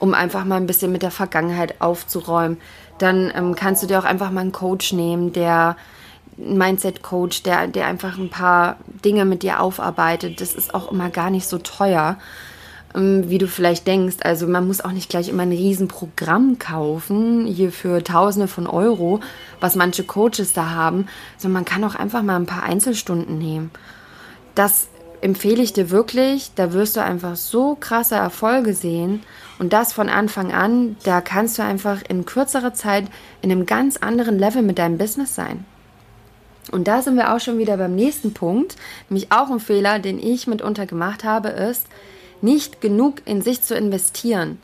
um 0.00 0.14
einfach 0.14 0.44
mal 0.44 0.56
ein 0.56 0.66
bisschen 0.66 0.90
mit 0.90 1.02
der 1.02 1.12
Vergangenheit 1.12 1.80
aufzuräumen. 1.80 2.56
Dann 2.98 3.32
ähm, 3.36 3.54
kannst 3.54 3.84
du 3.84 3.86
dir 3.86 4.00
auch 4.00 4.04
einfach 4.04 4.32
mal 4.32 4.40
einen 4.40 4.50
Coach 4.50 4.92
nehmen, 4.92 5.32
der 5.32 5.76
Mindset-Coach, 6.36 7.42
der, 7.42 7.66
der 7.66 7.86
einfach 7.86 8.18
ein 8.18 8.30
paar 8.30 8.76
Dinge 9.04 9.24
mit 9.24 9.42
dir 9.42 9.60
aufarbeitet. 9.60 10.40
Das 10.40 10.54
ist 10.54 10.74
auch 10.74 10.90
immer 10.90 11.10
gar 11.10 11.30
nicht 11.30 11.46
so 11.46 11.58
teuer, 11.58 12.18
ähm, 12.94 13.28
wie 13.28 13.38
du 13.38 13.46
vielleicht 13.46 13.86
denkst. 13.86 14.16
Also 14.20 14.46
man 14.46 14.66
muss 14.66 14.80
auch 14.80 14.92
nicht 14.92 15.10
gleich 15.10 15.28
immer 15.28 15.42
ein 15.42 15.52
Riesenprogramm 15.52 16.58
kaufen, 16.58 17.46
hier 17.46 17.72
für 17.72 18.02
Tausende 18.02 18.48
von 18.48 18.66
Euro, 18.66 19.20
was 19.60 19.76
manche 19.76 20.04
Coaches 20.04 20.52
da 20.52 20.70
haben, 20.70 21.06
sondern 21.38 21.62
man 21.62 21.64
kann 21.64 21.84
auch 21.84 21.94
einfach 21.94 22.22
mal 22.22 22.36
ein 22.36 22.46
paar 22.46 22.62
Einzelstunden 22.62 23.38
nehmen. 23.38 23.70
Das 24.54 24.88
empfehle 25.24 25.62
ich 25.62 25.72
dir 25.72 25.90
wirklich. 25.90 26.52
Da 26.54 26.72
wirst 26.72 26.96
du 26.96 27.02
einfach 27.02 27.36
so 27.36 27.76
krasse 27.80 28.14
Erfolge 28.14 28.74
sehen. 28.74 29.22
Und 29.58 29.72
das 29.72 29.92
von 29.92 30.08
Anfang 30.08 30.52
an, 30.52 30.96
da 31.04 31.20
kannst 31.20 31.58
du 31.58 31.62
einfach 31.62 32.02
in 32.08 32.26
kürzerer 32.26 32.74
Zeit 32.74 33.06
in 33.40 33.50
einem 33.50 33.66
ganz 33.66 33.96
anderen 33.96 34.38
Level 34.38 34.62
mit 34.62 34.78
deinem 34.78 34.98
Business 34.98 35.34
sein. 35.34 35.64
Und 36.70 36.88
da 36.88 37.02
sind 37.02 37.16
wir 37.16 37.34
auch 37.34 37.40
schon 37.40 37.58
wieder 37.58 37.76
beim 37.76 37.94
nächsten 37.94 38.32
Punkt, 38.34 38.76
nämlich 39.08 39.30
auch 39.30 39.50
ein 39.50 39.60
Fehler, 39.60 39.98
den 39.98 40.18
ich 40.18 40.46
mitunter 40.46 40.86
gemacht 40.86 41.24
habe, 41.24 41.48
ist, 41.48 41.86
nicht 42.40 42.80
genug 42.80 43.22
in 43.24 43.42
sich 43.42 43.62
zu 43.62 43.74
investieren. 43.74 44.58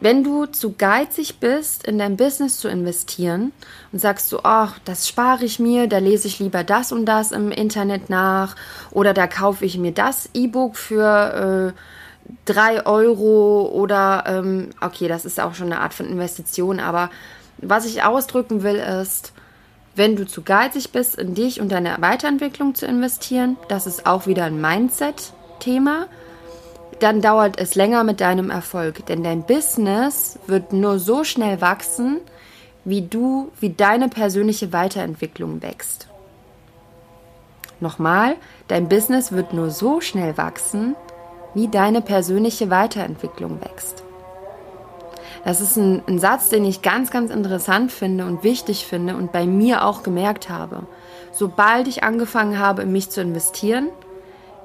Wenn 0.00 0.24
du 0.24 0.46
zu 0.46 0.74
geizig 0.76 1.38
bist, 1.38 1.86
in 1.86 1.98
dein 1.98 2.16
Business 2.16 2.58
zu 2.58 2.68
investieren 2.68 3.52
und 3.92 4.00
sagst 4.00 4.30
du, 4.32 4.40
ach, 4.42 4.78
das 4.84 5.06
spare 5.06 5.44
ich 5.44 5.60
mir, 5.60 5.86
da 5.86 5.98
lese 5.98 6.26
ich 6.26 6.40
lieber 6.40 6.64
das 6.64 6.90
und 6.90 7.06
das 7.06 7.30
im 7.30 7.52
Internet 7.52 8.10
nach 8.10 8.56
oder 8.90 9.14
da 9.14 9.26
kaufe 9.26 9.64
ich 9.64 9.78
mir 9.78 9.92
das 9.92 10.30
E-Book 10.34 10.76
für 10.76 11.74
äh, 11.74 12.52
3 12.52 12.86
Euro 12.86 13.70
oder, 13.72 14.24
ähm, 14.26 14.70
okay, 14.80 15.08
das 15.08 15.24
ist 15.24 15.40
auch 15.40 15.54
schon 15.54 15.72
eine 15.72 15.80
Art 15.80 15.94
von 15.94 16.06
Investition, 16.06 16.80
aber 16.80 17.10
was 17.58 17.86
ich 17.86 18.02
ausdrücken 18.02 18.62
will 18.62 18.76
ist, 18.76 19.32
wenn 19.98 20.16
du 20.16 20.26
zu 20.26 20.42
geizig 20.42 20.92
bist, 20.92 21.16
in 21.16 21.34
dich 21.34 21.60
und 21.60 21.70
deine 21.70 21.96
Weiterentwicklung 22.00 22.74
zu 22.74 22.86
investieren, 22.86 23.56
das 23.68 23.86
ist 23.86 24.06
auch 24.06 24.26
wieder 24.26 24.44
ein 24.44 24.60
Mindset-Thema, 24.60 26.06
dann 27.00 27.20
dauert 27.20 27.60
es 27.60 27.74
länger 27.74 28.04
mit 28.04 28.20
deinem 28.20 28.50
Erfolg. 28.50 29.04
Denn 29.06 29.22
dein 29.22 29.42
Business 29.42 30.38
wird 30.46 30.72
nur 30.72 30.98
so 30.98 31.24
schnell 31.24 31.60
wachsen, 31.60 32.20
wie 32.84 33.02
du, 33.02 33.50
wie 33.60 33.70
deine 33.70 34.08
persönliche 34.08 34.72
Weiterentwicklung 34.72 35.62
wächst. 35.62 36.08
Nochmal, 37.80 38.36
dein 38.68 38.88
Business 38.88 39.32
wird 39.32 39.52
nur 39.52 39.70
so 39.70 40.00
schnell 40.00 40.36
wachsen, 40.36 40.96
wie 41.54 41.68
deine 41.68 42.00
persönliche 42.00 42.70
Weiterentwicklung 42.70 43.60
wächst. 43.60 44.04
Das 45.48 45.62
ist 45.62 45.78
ein, 45.78 46.02
ein 46.06 46.18
Satz, 46.18 46.50
den 46.50 46.62
ich 46.66 46.82
ganz, 46.82 47.10
ganz 47.10 47.30
interessant 47.30 47.90
finde 47.90 48.26
und 48.26 48.44
wichtig 48.44 48.84
finde 48.84 49.16
und 49.16 49.32
bei 49.32 49.46
mir 49.46 49.82
auch 49.86 50.02
gemerkt 50.02 50.50
habe. 50.50 50.82
Sobald 51.32 51.88
ich 51.88 52.04
angefangen 52.04 52.58
habe, 52.58 52.82
in 52.82 52.92
mich 52.92 53.08
zu 53.08 53.22
investieren, 53.22 53.88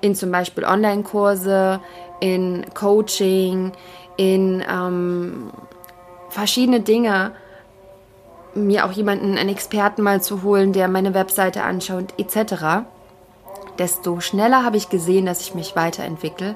in 0.02 0.13
zum 0.13 0.30
Beispiel 0.30 0.66
Online-Kurse, 0.66 1.80
in 2.20 2.66
Coaching, 2.74 3.72
in 4.18 4.62
ähm, 4.70 5.52
verschiedene 6.28 6.82
Dinge, 6.82 7.32
mir 8.54 8.86
auch 8.86 8.92
jemanden, 8.92 9.38
einen 9.38 9.48
Experten 9.48 10.02
mal 10.02 10.22
zu 10.22 10.44
holen, 10.44 10.74
der 10.74 10.90
meine 10.90 11.13
Webseite 11.13 11.63
anschaut, 11.63 12.13
etc., 12.18 12.84
desto 13.80 14.20
schneller 14.20 14.66
habe 14.66 14.75
ich 14.75 14.90
gesehen, 14.90 15.25
dass 15.25 15.40
ich 15.40 15.56
mich 15.56 15.78
weiterentwickle 15.78 16.56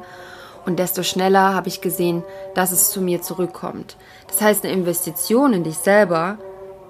und 0.67 0.77
desto 0.77 1.01
schneller 1.01 1.53
habe 1.53 1.69
ich 1.69 1.79
gesehen, 1.79 2.23
dass 2.53 2.71
es 2.71 2.91
zu 2.91 3.01
mir 3.01 3.21
zurückkommt. 3.21 3.95
Das 4.27 4.41
heißt, 4.41 4.65
eine 4.65 4.73
Investition 4.73 5.53
in 5.53 5.63
dich 5.63 5.77
selber 5.77 6.37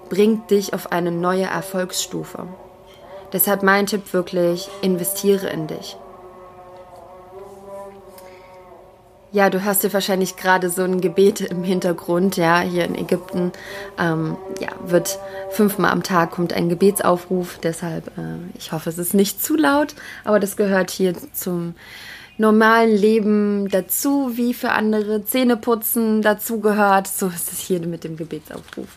bringt 0.08 0.50
dich 0.50 0.74
auf 0.74 0.90
eine 0.90 1.12
neue 1.12 1.44
Erfolgsstufe. 1.44 2.48
Deshalb 3.32 3.62
mein 3.62 3.86
Tipp 3.86 4.12
wirklich, 4.12 4.68
investiere 4.82 5.48
in 5.48 5.68
dich. 5.68 5.96
Ja, 9.30 9.48
du 9.48 9.62
hast 9.62 9.84
dir 9.84 9.92
wahrscheinlich 9.92 10.36
gerade 10.36 10.70
so 10.70 10.82
ein 10.82 11.00
Gebet 11.00 11.42
im 11.42 11.62
Hintergrund, 11.62 12.36
ja, 12.36 12.60
hier 12.60 12.84
in 12.84 12.96
Ägypten, 12.96 13.52
ähm, 13.98 14.38
ja, 14.58 14.70
wird 14.86 15.20
fünfmal 15.50 15.92
am 15.92 16.02
Tag 16.02 16.32
kommt 16.32 16.52
ein 16.52 16.68
Gebetsaufruf, 16.68 17.58
deshalb, 17.62 18.08
äh, 18.18 18.38
ich 18.56 18.72
hoffe, 18.72 18.88
es 18.88 18.98
ist 18.98 19.14
nicht 19.14 19.44
zu 19.44 19.54
laut, 19.54 19.94
aber 20.24 20.40
das 20.40 20.56
gehört 20.56 20.90
hier 20.90 21.12
zum 21.32 21.74
normalen 22.38 22.96
Leben 22.96 23.68
dazu, 23.68 24.36
wie 24.36 24.54
für 24.54 24.70
andere 24.70 25.24
Zähne 25.24 25.56
putzen 25.56 26.22
dazu 26.22 26.60
gehört, 26.60 27.08
so 27.08 27.26
ist 27.26 27.52
es 27.52 27.58
hier 27.58 27.80
mit 27.80 28.04
dem 28.04 28.16
Gebetsaufruf. 28.16 28.96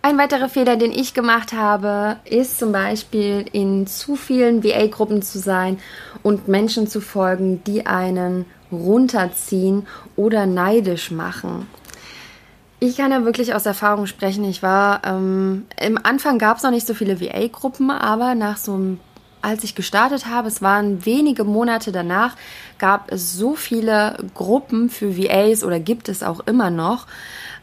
Ein 0.00 0.16
weiterer 0.16 0.48
Fehler, 0.48 0.76
den 0.76 0.92
ich 0.92 1.12
gemacht 1.12 1.52
habe, 1.52 2.16
ist 2.24 2.58
zum 2.58 2.70
Beispiel 2.70 3.44
in 3.52 3.88
zu 3.88 4.14
vielen 4.14 4.62
VA-Gruppen 4.62 5.22
zu 5.22 5.40
sein 5.40 5.78
und 6.22 6.46
Menschen 6.46 6.86
zu 6.86 7.00
folgen, 7.00 7.62
die 7.64 7.84
einen 7.84 8.46
runterziehen 8.70 9.86
oder 10.14 10.46
neidisch 10.46 11.10
machen. 11.10 11.66
Ich 12.80 12.96
kann 12.96 13.10
ja 13.10 13.24
wirklich 13.24 13.54
aus 13.54 13.66
Erfahrung 13.66 14.06
sprechen. 14.06 14.44
Ich 14.44 14.62
war, 14.62 15.02
ähm, 15.04 15.66
im 15.80 15.98
Anfang 16.00 16.38
gab 16.38 16.58
es 16.58 16.62
noch 16.62 16.70
nicht 16.70 16.86
so 16.86 16.94
viele 16.94 17.20
VA-Gruppen, 17.20 17.90
aber 17.90 18.36
nach 18.36 18.56
so 18.56 18.74
einem 18.74 19.00
als 19.42 19.64
ich 19.64 19.74
gestartet 19.74 20.26
habe, 20.26 20.48
es 20.48 20.62
waren 20.62 21.04
wenige 21.04 21.44
Monate 21.44 21.92
danach, 21.92 22.36
gab 22.78 23.12
es 23.12 23.34
so 23.34 23.54
viele 23.54 24.16
Gruppen 24.34 24.90
für 24.90 25.16
VAs 25.16 25.64
oder 25.64 25.80
gibt 25.80 26.08
es 26.08 26.22
auch 26.22 26.40
immer 26.40 26.70
noch 26.70 27.06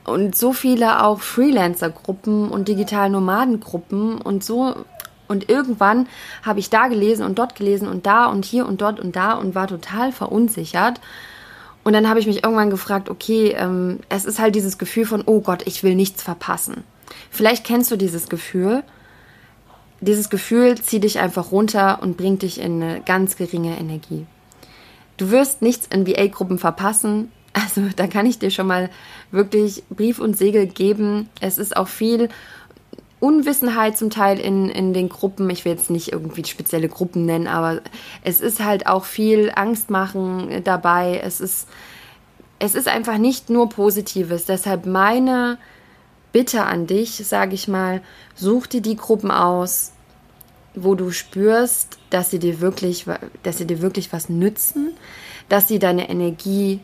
und 0.05 0.35
so 0.35 0.53
viele 0.53 1.03
auch 1.03 1.21
Freelancer-Gruppen 1.21 2.49
und 2.49 2.67
digital 2.67 3.09
Nomaden-Gruppen 3.09 4.21
und 4.21 4.43
so 4.43 4.85
und 5.27 5.49
irgendwann 5.49 6.07
habe 6.43 6.59
ich 6.59 6.69
da 6.69 6.87
gelesen 6.87 7.25
und 7.25 7.39
dort 7.39 7.55
gelesen 7.55 7.87
und 7.87 8.05
da 8.05 8.27
und 8.27 8.45
hier 8.45 8.65
und 8.67 8.81
dort 8.81 8.99
und 8.99 9.15
da 9.15 9.33
und 9.33 9.55
war 9.55 9.67
total 9.67 10.11
verunsichert. 10.11 11.01
Und 11.83 11.93
dann 11.93 12.09
habe 12.09 12.19
ich 12.19 12.27
mich 12.27 12.43
irgendwann 12.43 12.69
gefragt, 12.69 13.09
okay, 13.09 13.55
ähm, 13.57 13.99
es 14.09 14.25
ist 14.25 14.39
halt 14.39 14.55
dieses 14.55 14.77
Gefühl 14.77 15.05
von, 15.05 15.23
oh 15.25 15.41
Gott, 15.41 15.63
ich 15.65 15.83
will 15.83 15.95
nichts 15.95 16.23
verpassen. 16.23 16.83
Vielleicht 17.29 17.63
kennst 17.63 17.91
du 17.91 17.95
dieses 17.95 18.27
Gefühl. 18.27 18.83
Dieses 20.05 20.29
Gefühl 20.29 20.75
zieht 20.79 21.03
dich 21.03 21.19
einfach 21.19 21.51
runter 21.51 21.99
und 22.01 22.15
bringt 22.15 22.43
dich 22.43 22.61
in 22.61 22.81
eine 22.81 23.01
ganz 23.01 23.37
geringe 23.37 23.77
Energie. 23.79 24.27
Du 25.17 25.31
wirst 25.31 25.63
nichts 25.63 25.87
in 25.87 26.07
VA-Gruppen 26.07 26.59
verpassen. 26.59 27.31
Also 27.57 27.83
da 27.95 28.07
kann 28.07 28.25
ich 28.25 28.37
dir 28.37 28.51
schon 28.51 28.67
mal 28.67 28.89
wirklich 29.31 29.83
Brief 29.89 30.19
und 30.19 30.37
Segel 30.37 30.67
geben. 30.67 31.29
Es 31.39 31.57
ist 31.57 31.77
auch 31.77 31.87
viel 31.87 32.27
Unwissenheit 33.21 33.97
zum 33.97 34.09
Teil 34.09 34.41
in, 34.41 34.67
in 34.67 34.93
den 34.93 35.07
Gruppen. 35.07 35.49
Ich 35.49 35.63
will 35.63 35.71
jetzt 35.71 35.89
nicht 35.89 36.11
irgendwie 36.11 36.43
spezielle 36.43 36.89
Gruppen 36.89 37.25
nennen, 37.25 37.47
aber 37.47 37.79
es 38.23 38.41
ist 38.41 38.59
halt 38.59 38.87
auch 38.87 39.05
viel 39.05 39.53
Angstmachen 39.55 40.65
dabei. 40.65 41.21
Es 41.23 41.39
ist, 41.39 41.69
es 42.59 42.75
ist 42.75 42.89
einfach 42.89 43.17
nicht 43.17 43.49
nur 43.49 43.69
Positives. 43.69 44.43
Deshalb 44.43 44.85
meine 44.85 45.57
Bitte 46.33 46.65
an 46.65 46.87
dich, 46.87 47.25
sage 47.25 47.55
ich 47.55 47.69
mal, 47.69 48.01
such 48.35 48.67
dir 48.67 48.81
die 48.81 48.97
Gruppen 48.97 49.31
aus, 49.31 49.93
wo 50.75 50.95
du 50.95 51.11
spürst, 51.11 51.97
dass 52.09 52.31
sie 52.31 52.39
dir 52.39 52.61
wirklich, 52.61 53.05
dass 53.43 53.57
sie 53.57 53.67
dir 53.67 53.81
wirklich 53.81 54.11
was 54.13 54.29
nützen, 54.29 54.93
dass 55.49 55.67
sie 55.67 55.79
deine 55.79 56.09
Energie 56.09 56.79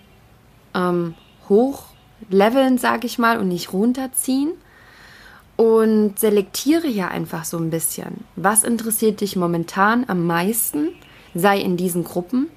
ähm, 0.74 1.15
hochleveln, 1.50 2.77
sage 2.77 3.07
ich 3.07 3.17
mal, 3.17 3.39
und 3.39 3.48
nicht 3.48 3.74
runterziehen 3.74 4.53
und 5.57 6.17
selektiere 6.17 6.88
hier 6.88 7.10
einfach 7.10 7.45
so 7.45 7.57
ein 7.57 7.69
bisschen. 7.69 8.25
Was 8.36 8.63
interessiert 8.63 9.21
dich 9.21 9.36
momentan 9.36 10.05
am 10.07 10.25
meisten? 10.25 10.89
Sei 11.36 11.60
in 11.60 11.77
diesen 11.77 12.03
Gruppen. 12.03 12.48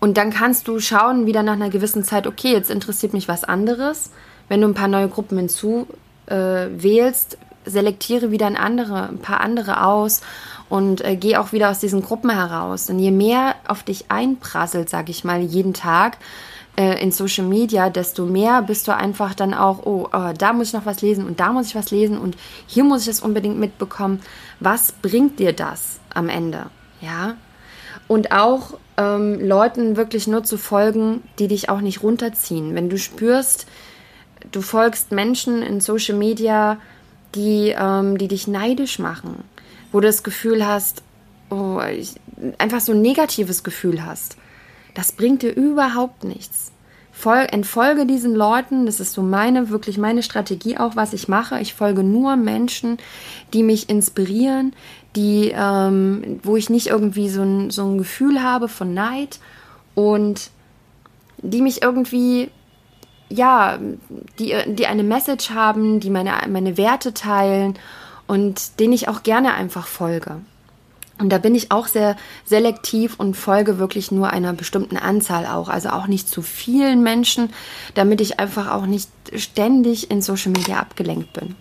Und 0.00 0.18
dann 0.18 0.30
kannst 0.30 0.68
du 0.68 0.78
schauen, 0.80 1.26
wieder 1.26 1.42
nach 1.42 1.54
einer 1.54 1.70
gewissen 1.70 2.04
Zeit, 2.04 2.26
okay, 2.26 2.52
jetzt 2.52 2.70
interessiert 2.70 3.12
mich 3.12 3.28
was 3.28 3.44
anderes. 3.44 4.10
Wenn 4.48 4.60
du 4.60 4.68
ein 4.68 4.74
paar 4.74 4.88
neue 4.88 5.08
Gruppen 5.08 5.38
hinzu 5.38 5.86
äh, 6.26 6.66
wählst, 6.70 7.38
selektiere 7.66 8.30
wieder 8.30 8.46
ein, 8.46 8.56
andere, 8.56 9.08
ein 9.08 9.18
paar 9.18 9.40
andere 9.40 9.84
aus 9.84 10.22
und 10.68 11.04
äh, 11.04 11.16
geh 11.16 11.36
auch 11.36 11.52
wieder 11.52 11.70
aus 11.70 11.78
diesen 11.78 12.02
Gruppen 12.02 12.30
heraus. 12.30 12.88
Und 12.88 12.98
je 12.98 13.10
mehr 13.10 13.54
auf 13.68 13.82
dich 13.82 14.06
einprasselt, 14.10 14.88
sag 14.88 15.08
ich 15.08 15.24
mal, 15.24 15.40
jeden 15.40 15.74
Tag, 15.74 16.18
äh, 16.76 17.02
in 17.02 17.10
Social 17.10 17.46
Media, 17.46 17.90
desto 17.90 18.26
mehr 18.26 18.62
bist 18.62 18.86
du 18.86 18.94
einfach 18.94 19.34
dann 19.34 19.54
auch, 19.54 19.84
oh, 19.84 20.08
oh, 20.12 20.32
da 20.36 20.52
muss 20.52 20.68
ich 20.68 20.72
noch 20.74 20.86
was 20.86 21.02
lesen 21.02 21.26
und 21.26 21.40
da 21.40 21.52
muss 21.52 21.68
ich 21.68 21.74
was 21.74 21.90
lesen 21.90 22.18
und 22.18 22.36
hier 22.66 22.84
muss 22.84 23.00
ich 23.00 23.06
das 23.06 23.20
unbedingt 23.20 23.58
mitbekommen. 23.58 24.20
Was 24.60 24.92
bringt 24.92 25.38
dir 25.38 25.52
das 25.52 26.00
am 26.12 26.28
Ende? 26.28 26.66
Ja. 27.00 27.36
Und 28.08 28.30
auch 28.30 28.78
ähm, 28.98 29.40
Leuten 29.40 29.96
wirklich 29.96 30.26
nur 30.26 30.44
zu 30.44 30.58
folgen, 30.58 31.22
die 31.38 31.48
dich 31.48 31.68
auch 31.68 31.80
nicht 31.80 32.02
runterziehen. 32.02 32.74
Wenn 32.74 32.88
du 32.88 32.98
spürst, 32.98 33.66
du 34.52 34.60
folgst 34.60 35.12
Menschen 35.12 35.62
in 35.62 35.80
Social 35.80 36.16
Media, 36.16 36.78
die, 37.36 37.74
ähm, 37.78 38.18
die 38.18 38.28
dich 38.28 38.48
neidisch 38.48 38.98
machen, 38.98 39.44
wo 39.92 40.00
du 40.00 40.08
das 40.08 40.22
Gefühl 40.24 40.66
hast, 40.66 41.02
oh, 41.50 41.80
ich, 41.96 42.14
einfach 42.58 42.80
so 42.80 42.92
ein 42.92 43.02
negatives 43.02 43.62
Gefühl 43.62 44.04
hast 44.04 44.36
das 44.96 45.12
bringt 45.12 45.42
dir 45.42 45.54
überhaupt 45.54 46.24
nichts. 46.24 46.72
Fol 47.12 47.46
entfolge 47.50 48.06
diesen 48.06 48.34
Leuten, 48.34 48.86
das 48.86 48.98
ist 48.98 49.12
so 49.12 49.22
meine, 49.22 49.68
wirklich 49.68 49.98
meine 49.98 50.22
Strategie 50.22 50.78
auch, 50.78 50.96
was 50.96 51.12
ich 51.12 51.28
mache. 51.28 51.60
Ich 51.60 51.74
folge 51.74 52.02
nur 52.02 52.36
Menschen, 52.36 52.98
die 53.52 53.62
mich 53.62 53.90
inspirieren, 53.90 54.74
die, 55.14 55.52
ähm, 55.54 56.40
wo 56.42 56.56
ich 56.56 56.70
nicht 56.70 56.86
irgendwie 56.88 57.28
so 57.28 57.42
ein, 57.42 57.70
so 57.70 57.84
ein 57.84 57.98
Gefühl 57.98 58.42
habe 58.42 58.68
von 58.68 58.94
Neid 58.94 59.38
und 59.94 60.50
die 61.38 61.60
mich 61.60 61.82
irgendwie, 61.82 62.50
ja, 63.28 63.78
die, 64.38 64.54
die 64.66 64.86
eine 64.86 65.02
Message 65.02 65.50
haben, 65.50 66.00
die 66.00 66.10
meine, 66.10 66.32
meine 66.48 66.76
Werte 66.76 67.14
teilen 67.14 67.74
und 68.26 68.80
denen 68.80 68.92
ich 68.92 69.08
auch 69.08 69.22
gerne 69.22 69.54
einfach 69.54 69.86
folge. 69.86 70.40
Und 71.18 71.30
da 71.30 71.38
bin 71.38 71.54
ich 71.54 71.72
auch 71.72 71.86
sehr 71.86 72.16
selektiv 72.44 73.18
und 73.18 73.36
folge 73.36 73.78
wirklich 73.78 74.12
nur 74.12 74.30
einer 74.30 74.52
bestimmten 74.52 74.98
Anzahl 74.98 75.46
auch, 75.46 75.68
also 75.68 75.88
auch 75.88 76.06
nicht 76.06 76.28
zu 76.28 76.42
vielen 76.42 77.02
Menschen, 77.02 77.50
damit 77.94 78.20
ich 78.20 78.38
einfach 78.38 78.70
auch 78.70 78.84
nicht 78.84 79.08
ständig 79.34 80.10
in 80.10 80.20
Social 80.20 80.52
Media 80.52 80.78
abgelenkt 80.78 81.32
bin. 81.32 81.56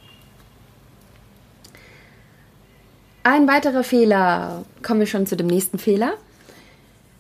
Ein 3.24 3.48
weiterer 3.48 3.84
Fehler, 3.84 4.66
kommen 4.84 5.00
wir 5.00 5.08
schon 5.08 5.26
zu 5.26 5.38
dem 5.38 5.48
nächsten 5.48 5.80
Fehler. 5.80 6.14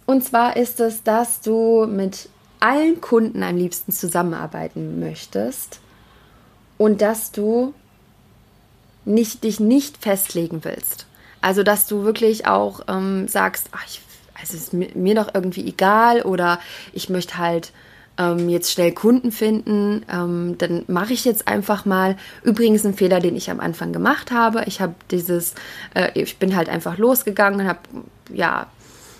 Und 0.05 0.23
zwar 0.23 0.57
ist 0.57 0.79
es, 0.79 1.03
dass 1.03 1.41
du 1.41 1.87
mit 1.87 2.29
allen 2.59 3.01
Kunden 3.01 3.43
am 3.43 3.57
liebsten 3.57 3.91
zusammenarbeiten 3.91 4.99
möchtest 4.99 5.79
und 6.77 7.01
dass 7.01 7.31
du 7.31 7.73
nicht, 9.05 9.43
dich 9.43 9.59
nicht 9.59 9.97
festlegen 9.97 10.63
willst. 10.63 11.05
Also, 11.41 11.63
dass 11.63 11.87
du 11.87 12.03
wirklich 12.03 12.47
auch 12.47 12.81
ähm, 12.87 13.27
sagst, 13.27 13.69
ach, 13.71 13.85
ich, 13.85 14.01
also 14.39 14.57
ist 14.57 14.73
mir, 14.73 14.89
mir 14.95 15.15
doch 15.15 15.33
irgendwie 15.33 15.67
egal 15.67 16.23
oder 16.23 16.59
ich 16.91 17.09
möchte 17.09 17.37
halt 17.37 17.71
ähm, 18.17 18.49
jetzt 18.49 18.71
schnell 18.71 18.93
Kunden 18.93 19.31
finden, 19.31 20.05
ähm, 20.11 20.57
dann 20.57 20.85
mache 20.87 21.13
ich 21.13 21.25
jetzt 21.25 21.47
einfach 21.47 21.85
mal. 21.85 22.17
Übrigens 22.43 22.85
ein 22.85 22.93
Fehler, 22.93 23.19
den 23.19 23.35
ich 23.35 23.51
am 23.51 23.59
Anfang 23.59 23.93
gemacht 23.93 24.31
habe. 24.31 24.63
Ich 24.65 24.81
habe 24.81 24.95
dieses, 25.11 25.53
äh, 25.93 26.09
ich 26.13 26.37
bin 26.37 26.55
halt 26.55 26.69
einfach 26.69 26.97
losgegangen 26.97 27.61
und 27.61 27.67
habe 27.67 27.79
ja 28.33 28.67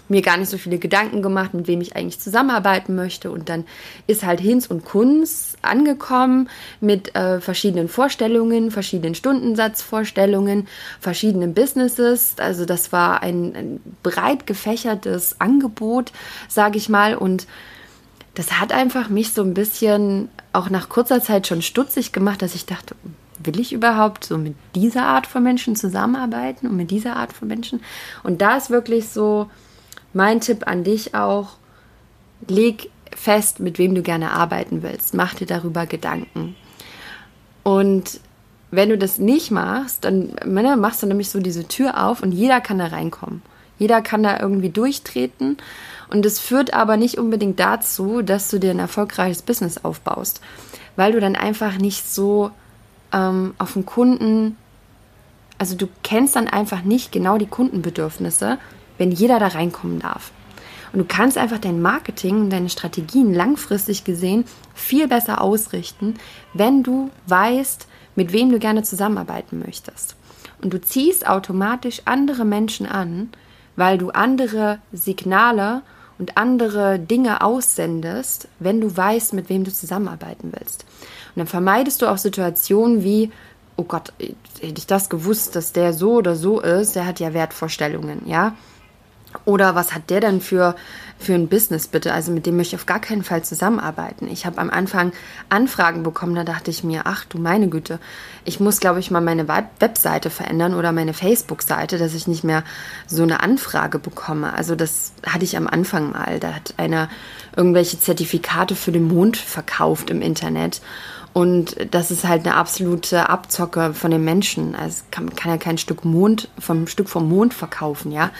mir 0.07 0.21
gar 0.21 0.37
nicht 0.37 0.49
so 0.49 0.57
viele 0.57 0.77
Gedanken 0.77 1.21
gemacht, 1.21 1.53
mit 1.53 1.67
wem 1.67 1.81
ich 1.81 1.95
eigentlich 1.95 2.19
zusammenarbeiten 2.19 2.95
möchte. 2.95 3.31
Und 3.31 3.49
dann 3.49 3.65
ist 4.07 4.23
halt 4.23 4.39
Hinz 4.39 4.67
und 4.67 4.85
Kunz 4.85 5.55
angekommen 5.61 6.49
mit 6.79 7.15
äh, 7.15 7.41
verschiedenen 7.41 7.87
Vorstellungen, 7.87 8.71
verschiedenen 8.71 9.15
Stundensatzvorstellungen, 9.15 10.67
verschiedenen 10.99 11.53
Businesses. 11.53 12.35
Also 12.37 12.65
das 12.65 12.91
war 12.91 13.23
ein, 13.23 13.55
ein 13.55 13.79
breit 14.03 14.47
gefächertes 14.47 15.39
Angebot, 15.39 16.11
sage 16.47 16.77
ich 16.77 16.89
mal. 16.89 17.15
Und 17.15 17.47
das 18.35 18.59
hat 18.59 18.71
einfach 18.71 19.09
mich 19.09 19.33
so 19.33 19.41
ein 19.41 19.53
bisschen 19.53 20.29
auch 20.53 20.69
nach 20.69 20.89
kurzer 20.89 21.21
Zeit 21.21 21.47
schon 21.47 21.61
stutzig 21.61 22.11
gemacht, 22.11 22.41
dass 22.41 22.55
ich 22.55 22.65
dachte, 22.65 22.95
will 23.43 23.59
ich 23.59 23.73
überhaupt 23.73 24.23
so 24.23 24.37
mit 24.37 24.55
dieser 24.75 25.05
Art 25.05 25.27
von 25.27 25.43
Menschen 25.43 25.75
zusammenarbeiten 25.75 26.67
und 26.67 26.75
mit 26.75 26.91
dieser 26.91 27.15
Art 27.15 27.33
von 27.33 27.47
Menschen? 27.47 27.81
Und 28.23 28.41
da 28.41 28.57
ist 28.57 28.69
wirklich 28.69 29.09
so, 29.09 29.49
mein 30.15 30.39
Tipp 30.39 30.65
an 30.65 30.83
dich 30.83 31.13
auch, 31.13 31.57
leg 32.47 32.89
fest, 33.13 33.59
mit 33.59 33.77
wem 33.77 33.93
du 33.93 34.01
gerne 34.01 34.31
arbeiten 34.31 34.81
willst. 34.81 35.13
Mach 35.13 35.33
dir 35.33 35.45
darüber 35.45 35.85
Gedanken. 35.85 36.55
Und 37.63 38.21
wenn 38.71 38.89
du 38.89 38.97
das 38.97 39.19
nicht 39.19 39.51
machst, 39.51 40.05
dann 40.05 40.35
ne, 40.45 40.77
machst 40.77 41.03
du 41.03 41.07
nämlich 41.07 41.29
so 41.29 41.39
diese 41.39 41.67
Tür 41.67 42.05
auf 42.05 42.23
und 42.23 42.31
jeder 42.31 42.61
kann 42.61 42.79
da 42.79 42.87
reinkommen. 42.87 43.41
Jeder 43.77 44.01
kann 44.01 44.23
da 44.23 44.39
irgendwie 44.39 44.69
durchtreten. 44.69 45.57
Und 46.09 46.25
es 46.25 46.39
führt 46.39 46.73
aber 46.73 46.95
nicht 46.95 47.17
unbedingt 47.17 47.59
dazu, 47.59 48.21
dass 48.21 48.49
du 48.49 48.57
dir 48.57 48.71
ein 48.71 48.79
erfolgreiches 48.79 49.41
Business 49.41 49.83
aufbaust, 49.83 50.39
weil 50.95 51.11
du 51.11 51.19
dann 51.19 51.35
einfach 51.35 51.77
nicht 51.77 52.07
so 52.07 52.51
ähm, 53.11 53.53
auf 53.57 53.73
den 53.73 53.85
Kunden, 53.85 54.55
also 55.57 55.75
du 55.75 55.87
kennst 56.03 56.37
dann 56.37 56.47
einfach 56.47 56.83
nicht 56.83 57.11
genau 57.11 57.37
die 57.37 57.47
Kundenbedürfnisse 57.47 58.59
wenn 58.97 59.11
jeder 59.11 59.39
da 59.39 59.47
reinkommen 59.47 59.99
darf. 59.99 60.31
Und 60.93 60.99
du 60.99 61.05
kannst 61.05 61.37
einfach 61.37 61.59
dein 61.59 61.81
Marketing 61.81 62.39
und 62.39 62.49
deine 62.49 62.69
Strategien 62.69 63.33
langfristig 63.33 64.05
gesehen 64.05 64.45
viel 64.73 65.07
besser 65.07 65.41
ausrichten, 65.41 66.15
wenn 66.53 66.83
du 66.83 67.09
weißt, 67.27 67.87
mit 68.15 68.31
wem 68.31 68.49
du 68.49 68.59
gerne 68.59 68.83
zusammenarbeiten 68.83 69.59
möchtest. 69.59 70.15
Und 70.61 70.73
du 70.73 70.79
ziehst 70.79 71.27
automatisch 71.27 72.01
andere 72.05 72.45
Menschen 72.45 72.85
an, 72.85 73.29
weil 73.75 73.97
du 73.97 74.11
andere 74.11 74.79
Signale 74.93 75.81
und 76.17 76.37
andere 76.37 76.97
Dinge 76.97 77.41
aussendest, 77.41 78.47
wenn 78.59 78.79
du 78.79 78.95
weißt, 78.95 79.33
mit 79.33 79.49
wem 79.49 79.65
du 79.65 79.73
zusammenarbeiten 79.73 80.53
willst. 80.57 80.85
Und 81.35 81.39
dann 81.39 81.47
vermeidest 81.47 82.01
du 82.01 82.07
auch 82.07 82.17
Situationen 82.17 83.03
wie, 83.03 83.31
oh 83.75 83.83
Gott, 83.83 84.13
hätte 84.19 84.77
ich 84.77 84.87
das 84.87 85.09
gewusst, 85.09 85.55
dass 85.57 85.73
der 85.73 85.91
so 85.91 86.13
oder 86.13 86.35
so 86.35 86.61
ist, 86.61 86.95
der 86.95 87.05
hat 87.05 87.19
ja 87.19 87.33
Wertvorstellungen, 87.33 88.21
ja. 88.27 88.55
Oder 89.45 89.75
was 89.75 89.93
hat 89.93 90.09
der 90.09 90.21
denn 90.21 90.39
für, 90.39 90.75
für 91.19 91.33
ein 91.33 91.47
Business 91.47 91.87
bitte? 91.87 92.13
Also 92.13 92.31
mit 92.31 92.45
dem 92.45 92.55
möchte 92.55 92.75
ich 92.75 92.81
auf 92.81 92.85
gar 92.85 92.99
keinen 92.99 93.23
Fall 93.23 93.43
zusammenarbeiten. 93.43 94.27
Ich 94.31 94.45
habe 94.45 94.59
am 94.59 94.69
Anfang 94.69 95.11
Anfragen 95.49 96.03
bekommen, 96.03 96.35
da 96.35 96.43
dachte 96.43 96.71
ich 96.71 96.83
mir, 96.83 97.01
ach 97.05 97.25
du 97.25 97.37
meine 97.37 97.67
Güte, 97.67 97.99
ich 98.45 98.59
muss, 98.59 98.79
glaube 98.79 98.99
ich, 98.99 99.11
mal 99.11 99.21
meine 99.21 99.47
Webseite 99.47 100.29
verändern 100.29 100.73
oder 100.73 100.91
meine 100.91 101.13
Facebook-Seite, 101.13 101.97
dass 101.97 102.13
ich 102.13 102.27
nicht 102.27 102.43
mehr 102.43 102.63
so 103.07 103.23
eine 103.23 103.41
Anfrage 103.41 103.99
bekomme. 103.99 104.53
Also 104.53 104.75
das 104.75 105.13
hatte 105.25 105.45
ich 105.45 105.57
am 105.57 105.67
Anfang 105.67 106.11
mal. 106.11 106.39
Da 106.39 106.53
hat 106.53 106.75
einer 106.77 107.09
irgendwelche 107.55 107.99
Zertifikate 107.99 108.75
für 108.75 108.91
den 108.91 109.07
Mond 109.07 109.37
verkauft 109.37 110.09
im 110.09 110.21
Internet. 110.21 110.81
Und 111.35 111.75
das 111.93 112.11
ist 112.11 112.23
halt 112.23 112.45
eine 112.45 112.55
absolute 112.55 113.27
Abzocke 113.27 113.93
von 113.93 114.09
den 114.09 114.23
Menschen. 114.23 114.73
Also 114.73 115.03
kann, 115.11 115.35
kann 115.35 115.51
ja 115.51 115.57
kein 115.57 115.77
Stück 115.77 116.05
Mond 116.05 116.47
vom 116.57 116.87
Stück 116.87 117.09
vom 117.09 117.27
Mond 117.27 117.53
verkaufen, 117.53 118.13
ja. 118.13 118.31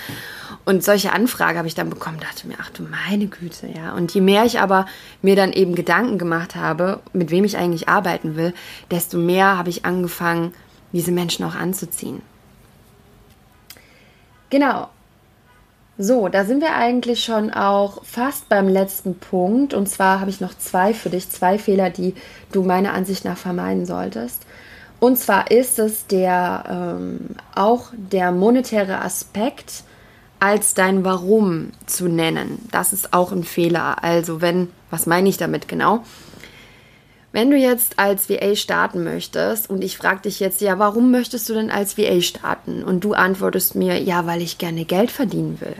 Und 0.63 0.81
solche 0.81 1.11
Anfrage 1.11 1.57
habe 1.57 1.67
ich 1.67 1.75
dann 1.75 1.89
bekommen, 1.89 2.21
dachte 2.21 2.47
mir, 2.47 2.55
ach 2.57 2.69
du 2.69 2.83
meine 2.83 3.27
Güte, 3.27 3.67
ja. 3.67 3.93
Und 3.93 4.13
je 4.13 4.21
mehr 4.21 4.45
ich 4.45 4.61
aber 4.61 4.85
mir 5.21 5.35
dann 5.35 5.51
eben 5.51 5.75
Gedanken 5.75 6.17
gemacht 6.17 6.55
habe, 6.55 7.01
mit 7.11 7.31
wem 7.31 7.43
ich 7.43 7.57
eigentlich 7.57 7.89
arbeiten 7.89 8.37
will, 8.37 8.53
desto 8.91 9.17
mehr 9.17 9.57
habe 9.57 9.69
ich 9.69 9.83
angefangen, 9.83 10.53
diese 10.93 11.11
Menschen 11.11 11.43
auch 11.43 11.55
anzuziehen. 11.55 12.21
Genau. 14.49 14.87
So, 15.97 16.27
da 16.27 16.43
sind 16.43 16.61
wir 16.61 16.75
eigentlich 16.75 17.23
schon 17.23 17.51
auch 17.51 18.03
fast 18.03 18.49
beim 18.49 18.67
letzten 18.67 19.17
Punkt. 19.17 19.73
Und 19.73 19.87
zwar 19.87 20.19
habe 20.19 20.29
ich 20.29 20.41
noch 20.41 20.57
zwei 20.57 20.93
für 20.93 21.09
dich, 21.09 21.29
zwei 21.29 21.57
Fehler, 21.57 21.89
die 21.89 22.15
du 22.51 22.63
meiner 22.63 22.93
Ansicht 22.93 23.23
nach 23.23 23.37
vermeiden 23.37 23.85
solltest. 23.85 24.45
Und 24.99 25.17
zwar 25.17 25.51
ist 25.51 25.79
es 25.79 26.07
der 26.07 26.97
ähm, 26.99 27.35
auch 27.53 27.91
der 27.95 28.31
monetäre 28.31 29.01
Aspekt 29.01 29.83
als 30.39 30.73
dein 30.73 31.05
Warum 31.05 31.71
zu 31.85 32.09
nennen. 32.09 32.67
Das 32.71 32.91
ist 32.91 33.13
auch 33.13 33.31
ein 33.31 33.45
Fehler. 33.45 34.03
Also 34.03 34.41
wenn, 34.41 34.69
was 34.89 35.05
meine 35.05 35.29
ich 35.29 35.37
damit 35.37 35.69
genau? 35.69 36.03
Wenn 37.31 37.51
du 37.51 37.57
jetzt 37.57 37.99
als 37.99 38.29
VA 38.29 38.55
starten 38.55 39.03
möchtest 39.03 39.69
und 39.69 39.83
ich 39.83 39.97
frage 39.97 40.21
dich 40.21 40.39
jetzt, 40.39 40.61
ja, 40.61 40.79
warum 40.79 41.11
möchtest 41.11 41.49
du 41.49 41.53
denn 41.53 41.69
als 41.69 41.97
VA 41.97 42.21
starten? 42.21 42.83
Und 42.83 43.03
du 43.03 43.13
antwortest 43.13 43.75
mir, 43.75 44.01
ja, 44.01 44.25
weil 44.25 44.41
ich 44.41 44.57
gerne 44.57 44.85
Geld 44.85 45.11
verdienen 45.11 45.59
will. 45.59 45.75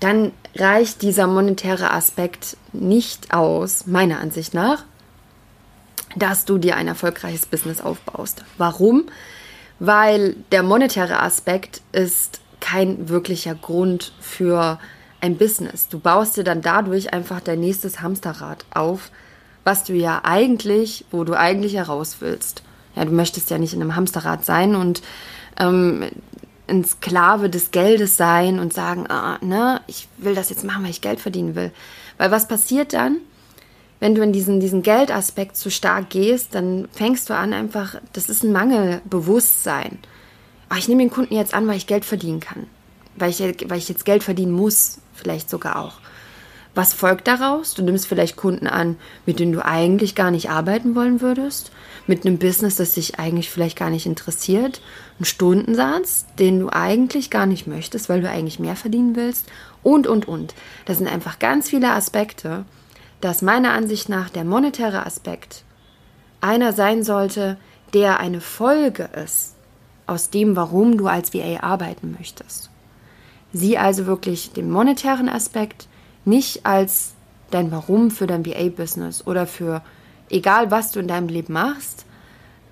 Dann 0.00 0.32
reicht 0.56 1.02
dieser 1.02 1.26
monetäre 1.26 1.90
Aspekt 1.90 2.56
nicht 2.72 3.32
aus, 3.32 3.86
meiner 3.86 4.20
Ansicht 4.20 4.54
nach, 4.54 4.84
dass 6.16 6.44
du 6.44 6.58
dir 6.58 6.76
ein 6.76 6.88
erfolgreiches 6.88 7.46
Business 7.46 7.80
aufbaust. 7.80 8.44
Warum? 8.58 9.04
Weil 9.78 10.36
der 10.52 10.62
monetäre 10.62 11.20
Aspekt 11.20 11.80
ist 11.92 12.40
kein 12.60 13.08
wirklicher 13.08 13.54
Grund 13.54 14.12
für 14.20 14.78
ein 15.20 15.36
Business. 15.36 15.88
Du 15.88 15.98
baust 15.98 16.36
dir 16.36 16.44
dann 16.44 16.60
dadurch 16.60 17.12
einfach 17.12 17.40
dein 17.40 17.60
nächstes 17.60 18.00
Hamsterrad 18.00 18.64
auf, 18.72 19.10
was 19.64 19.84
du 19.84 19.94
ja 19.94 20.20
eigentlich, 20.22 21.04
wo 21.10 21.24
du 21.24 21.34
eigentlich 21.34 21.74
heraus 21.74 22.16
willst. 22.20 22.62
Ja, 22.94 23.04
du 23.04 23.10
möchtest 23.10 23.50
ja 23.50 23.58
nicht 23.58 23.74
in 23.74 23.80
einem 23.80 23.96
Hamsterrad 23.96 24.44
sein 24.44 24.76
und 24.76 25.02
ähm, 25.58 26.04
ein 26.66 26.84
Sklave 26.84 27.50
des 27.50 27.70
Geldes 27.70 28.16
sein 28.16 28.58
und 28.58 28.72
sagen, 28.72 29.06
ah, 29.08 29.38
ne, 29.42 29.80
ich 29.86 30.08
will 30.18 30.34
das 30.34 30.50
jetzt 30.50 30.64
machen, 30.64 30.82
weil 30.82 30.90
ich 30.90 31.00
Geld 31.00 31.20
verdienen 31.20 31.54
will. 31.54 31.72
Weil 32.18 32.30
was 32.30 32.48
passiert 32.48 32.92
dann? 32.92 33.18
Wenn 34.00 34.14
du 34.14 34.22
in 34.22 34.32
diesen, 34.32 34.60
diesen 34.60 34.82
Geldaspekt 34.82 35.56
zu 35.56 35.70
stark 35.70 36.10
gehst, 36.10 36.54
dann 36.54 36.88
fängst 36.92 37.30
du 37.30 37.34
an 37.34 37.52
einfach, 37.52 37.96
das 38.12 38.28
ist 38.28 38.42
ein 38.42 38.52
Mangelbewusstsein 38.52 39.98
oh, 40.74 40.78
ich 40.78 40.88
nehme 40.88 41.02
den 41.02 41.10
Kunden 41.10 41.34
jetzt 41.34 41.54
an, 41.54 41.66
weil 41.66 41.76
ich 41.76 41.86
Geld 41.86 42.04
verdienen 42.04 42.40
kann. 42.40 42.66
Weil 43.16 43.30
ich, 43.30 43.40
weil 43.40 43.78
ich 43.78 43.88
jetzt 43.88 44.04
Geld 44.04 44.22
verdienen 44.22 44.52
muss, 44.52 44.98
vielleicht 45.14 45.48
sogar 45.48 45.78
auch. 45.78 45.94
Was 46.74 46.92
folgt 46.92 47.28
daraus? 47.28 47.74
Du 47.74 47.82
nimmst 47.82 48.06
vielleicht 48.06 48.36
Kunden 48.36 48.66
an, 48.66 48.96
mit 49.26 49.38
denen 49.38 49.52
du 49.52 49.64
eigentlich 49.64 50.14
gar 50.16 50.32
nicht 50.32 50.50
arbeiten 50.50 50.96
wollen 50.96 51.20
würdest, 51.20 51.70
mit 52.06 52.26
einem 52.26 52.38
Business, 52.38 52.76
das 52.76 52.94
dich 52.94 53.18
eigentlich 53.18 53.48
vielleicht 53.48 53.78
gar 53.78 53.90
nicht 53.90 54.06
interessiert, 54.06 54.80
einen 55.18 55.24
Stundensatz, 55.24 56.26
den 56.38 56.58
du 56.58 56.70
eigentlich 56.70 57.30
gar 57.30 57.46
nicht 57.46 57.66
möchtest, 57.66 58.08
weil 58.08 58.22
du 58.22 58.28
eigentlich 58.28 58.58
mehr 58.58 58.76
verdienen 58.76 59.14
willst 59.14 59.46
und, 59.82 60.06
und, 60.06 60.26
und. 60.26 60.54
Das 60.84 60.98
sind 60.98 61.06
einfach 61.06 61.38
ganz 61.38 61.70
viele 61.70 61.92
Aspekte, 61.92 62.64
dass 63.20 63.40
meiner 63.40 63.72
Ansicht 63.72 64.08
nach 64.08 64.28
der 64.28 64.44
monetäre 64.44 65.06
Aspekt 65.06 65.62
einer 66.40 66.72
sein 66.72 67.04
sollte, 67.04 67.56
der 67.94 68.18
eine 68.18 68.40
Folge 68.40 69.08
ist 69.24 69.54
aus 70.06 70.28
dem, 70.28 70.56
warum 70.56 70.98
du 70.98 71.06
als 71.06 71.32
VA 71.32 71.60
arbeiten 71.62 72.16
möchtest. 72.18 72.68
Sieh 73.52 73.78
also 73.78 74.06
wirklich 74.06 74.52
den 74.52 74.70
monetären 74.70 75.28
Aspekt 75.28 75.88
nicht 76.24 76.66
als 76.66 77.14
dein 77.50 77.70
Warum 77.70 78.10
für 78.10 78.26
dein 78.26 78.44
VA-Business 78.44 79.26
oder 79.26 79.46
für 79.46 79.82
egal 80.30 80.70
was 80.70 80.90
du 80.90 81.00
in 81.00 81.08
deinem 81.08 81.28
Leben 81.28 81.52
machst. 81.52 82.04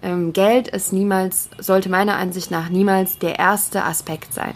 Ähm, 0.02 0.32
Geld 0.32 0.68
ist 0.68 0.92
niemals, 0.92 1.48
sollte 1.58 1.88
meiner 1.88 2.16
Ansicht 2.16 2.50
nach 2.50 2.68
niemals 2.68 3.18
der 3.18 3.38
erste 3.38 3.84
Aspekt 3.84 4.34
sein. 4.34 4.54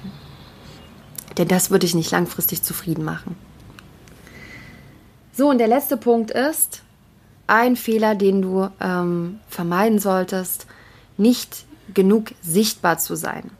Denn 1.39 1.49
das 1.49 1.71
würde 1.71 1.87
dich 1.87 1.95
nicht 1.95 2.11
langfristig 2.11 2.63
zufrieden 2.63 3.05
machen. 3.05 3.37
So, 5.33 5.51
und 5.51 5.59
der 5.59 5.69
letzte 5.69 5.97
Punkt 5.97 6.31
ist, 6.31 6.83
ein 7.47 7.77
Fehler, 7.77 8.15
den 8.15 8.43
du 8.43 8.69
ähm, 8.81 9.39
vermeiden 9.49 9.99
solltest, 9.99 10.67
nicht 11.17 11.67
genug 11.95 12.33
sichtbar 12.43 12.99
zu 12.99 13.15
sein. 13.15 13.51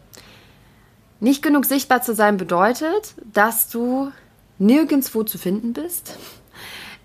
Nicht 1.21 1.43
genug 1.43 1.67
sichtbar 1.67 2.03
zu 2.03 2.15
sein 2.15 2.37
bedeutet, 2.37 3.15
dass 3.33 3.69
du 3.69 4.11
nirgendwo 4.59 5.23
zu 5.23 5.39
finden 5.39 5.73
bist, 5.73 6.19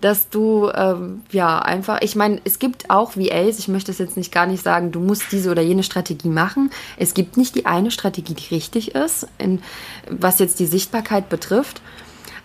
dass 0.00 0.28
du 0.28 0.70
ähm, 0.74 1.22
ja 1.30 1.60
einfach, 1.60 2.00
ich 2.02 2.16
meine, 2.16 2.40
es 2.44 2.58
gibt 2.58 2.90
auch 2.90 3.16
VAs, 3.16 3.58
ich 3.58 3.68
möchte 3.68 3.90
es 3.90 3.98
jetzt 3.98 4.16
nicht 4.16 4.32
gar 4.32 4.46
nicht 4.46 4.62
sagen, 4.62 4.90
du 4.90 5.00
musst 5.00 5.30
diese 5.30 5.50
oder 5.50 5.62
jene 5.62 5.84
Strategie 5.84 6.28
machen. 6.28 6.70
Es 6.96 7.14
gibt 7.14 7.36
nicht 7.36 7.54
die 7.54 7.66
eine 7.66 7.90
Strategie, 7.90 8.34
die 8.34 8.54
richtig 8.54 8.94
ist, 8.94 9.28
in, 9.38 9.62
was 10.10 10.38
jetzt 10.38 10.58
die 10.58 10.66
Sichtbarkeit 10.66 11.28
betrifft, 11.28 11.80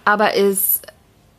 aber 0.05 0.35
es 0.35 0.81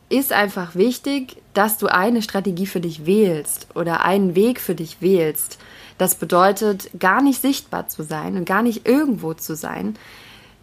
ist 0.09 0.33
einfach 0.33 0.75
wichtig, 0.75 1.37
dass 1.53 1.77
du 1.77 1.87
eine 1.87 2.21
Strategie 2.21 2.65
für 2.65 2.81
dich 2.81 3.05
wählst 3.05 3.67
oder 3.75 4.03
einen 4.03 4.35
Weg 4.35 4.59
für 4.59 4.75
dich 4.75 5.01
wählst 5.01 5.59
das 5.99 6.15
bedeutet, 6.15 6.89
gar 6.97 7.21
nicht 7.21 7.41
sichtbar 7.41 7.89
zu 7.89 8.03
sein 8.03 8.37
und 8.37 8.45
gar 8.45 8.63
nicht 8.63 8.87
irgendwo 8.87 9.33
zu 9.33 9.55
sein. 9.55 9.97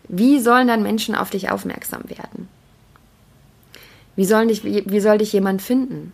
Wie 0.08 0.40
sollen 0.40 0.66
dann 0.66 0.82
Menschen 0.82 1.14
auf 1.14 1.28
dich 1.30 1.50
aufmerksam 1.50 2.04
werden? 2.08 2.48
Wie, 4.16 4.24
sollen 4.24 4.48
dich, 4.48 4.64
wie 4.64 5.00
soll 5.00 5.18
dich 5.18 5.32
jemand 5.32 5.62
finden? 5.62 6.12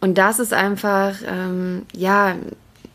Und 0.00 0.18
das 0.18 0.38
ist 0.38 0.52
einfach, 0.52 1.14
ähm, 1.26 1.82
ja, 1.94 2.34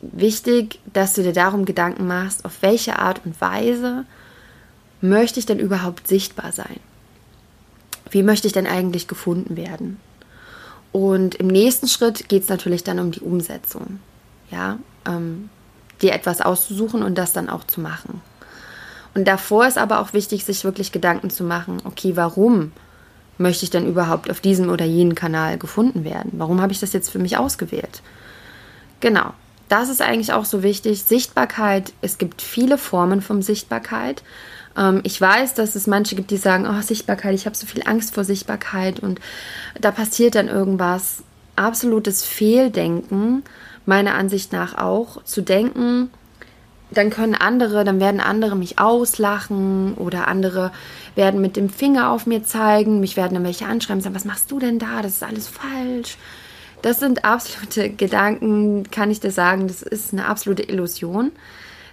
wichtig, 0.01 0.79
dass 0.93 1.13
du 1.13 1.23
dir 1.23 1.33
darum 1.33 1.65
Gedanken 1.65 2.07
machst, 2.07 2.45
auf 2.45 2.61
welche 2.61 2.99
Art 2.99 3.21
und 3.25 3.39
Weise 3.41 4.05
möchte 5.01 5.39
ich 5.39 5.45
denn 5.45 5.59
überhaupt 5.59 6.07
sichtbar 6.07 6.51
sein? 6.51 6.79
Wie 8.11 8.23
möchte 8.23 8.47
ich 8.47 8.53
denn 8.53 8.67
eigentlich 8.67 9.07
gefunden 9.07 9.55
werden? 9.55 9.99
Und 10.91 11.35
im 11.35 11.47
nächsten 11.47 11.87
Schritt 11.87 12.29
geht 12.29 12.43
es 12.43 12.49
natürlich 12.49 12.83
dann 12.83 12.99
um 12.99 13.11
die 13.11 13.21
Umsetzung. 13.21 13.99
Ja, 14.49 14.79
ähm, 15.05 15.49
dir 16.01 16.13
etwas 16.13 16.41
auszusuchen 16.41 17.03
und 17.03 17.17
das 17.17 17.33
dann 17.33 17.49
auch 17.49 17.65
zu 17.65 17.81
machen. 17.81 18.21
Und 19.13 19.27
davor 19.27 19.67
ist 19.67 19.77
aber 19.77 19.99
auch 19.99 20.13
wichtig, 20.13 20.45
sich 20.45 20.63
wirklich 20.63 20.91
Gedanken 20.91 21.29
zu 21.29 21.43
machen, 21.43 21.81
okay, 21.83 22.15
warum 22.15 22.71
möchte 23.39 23.63
ich 23.63 23.71
denn 23.71 23.88
überhaupt 23.88 24.30
auf 24.30 24.41
diesem 24.41 24.69
oder 24.69 24.86
jenen 24.86 25.15
Kanal 25.15 25.58
gefunden 25.58 26.04
werden? 26.04 26.32
Warum 26.34 26.62
habe 26.62 26.71
ich 26.71 26.80
das 26.80 26.93
jetzt 26.93 27.10
für 27.10 27.19
mich 27.19 27.38
ausgewählt? 27.38 28.02
Genau, 28.99 29.34
das 29.69 29.89
ist 29.89 30.02
eigentlich 30.02 30.34
auch 30.34 30.45
so 30.45 30.62
wichtig. 30.62 31.04
Sichtbarkeit, 31.04 31.93
es 32.02 32.17
gibt 32.17 32.41
viele 32.41 32.78
Formen 32.78 33.21
von 33.21 33.41
Sichtbarkeit. 33.41 34.23
Ähm, 34.78 35.02
ich 35.04 35.19
weiß, 35.19 35.54
dass 35.54 35.75
es 35.75 35.88
manche 35.88 36.15
gibt, 36.15 36.32
die 36.32 36.38
sagen, 36.38 36.67
oh, 36.67 36.82
Sichtbarkeit, 36.82 37.34
ich 37.34 37.45
habe 37.45 37.56
so 37.56 37.65
viel 37.65 37.84
Angst 37.86 38.13
vor 38.13 38.23
Sichtbarkeit 38.23 38.99
und 38.99 39.19
da 39.80 39.91
passiert 39.91 40.36
dann 40.36 40.47
irgendwas. 40.47 41.23
Absolutes 41.56 42.23
Fehldenken 42.23 43.43
meiner 43.86 44.15
Ansicht 44.15 44.54
nach 44.54 44.78
auch, 44.78 45.23
zu 45.23 45.41
denken, 45.41 46.10
dann 46.91 47.10
können 47.10 47.36
andere, 47.36 47.84
dann 47.84 47.99
werden 47.99 48.19
andere 48.19 48.56
mich 48.56 48.80
auslachen 48.80 49.93
oder 49.95 50.28
andere 50.28 50.71
werden 51.15 51.41
mit 51.41 51.56
dem 51.56 51.69
Finger 51.69 52.12
auf 52.12 52.25
mir 52.25 52.43
zeigen, 52.43 52.99
mich 52.99 53.15
werden 53.15 53.36
dann 53.36 53.43
welche 53.43 53.65
anschreiben 53.65 54.02
sagen, 54.02 54.15
was 54.15 54.25
machst 54.25 54.52
du 54.52 54.60
denn 54.60 54.80
da? 54.80 55.02
Das 55.02 55.13
ist 55.13 55.23
alles 55.23 55.47
falsch. 55.47 56.17
Das 56.82 56.99
sind 56.99 57.25
absolute 57.25 57.89
Gedanken, 57.95 58.89
kann 58.89 59.12
ich 59.12 59.19
dir 59.19 59.32
sagen, 59.32 59.67
das 59.67 59.82
ist 59.82 60.13
eine 60.13 60.25
absolute 60.25 60.63
Illusion. 60.63 61.32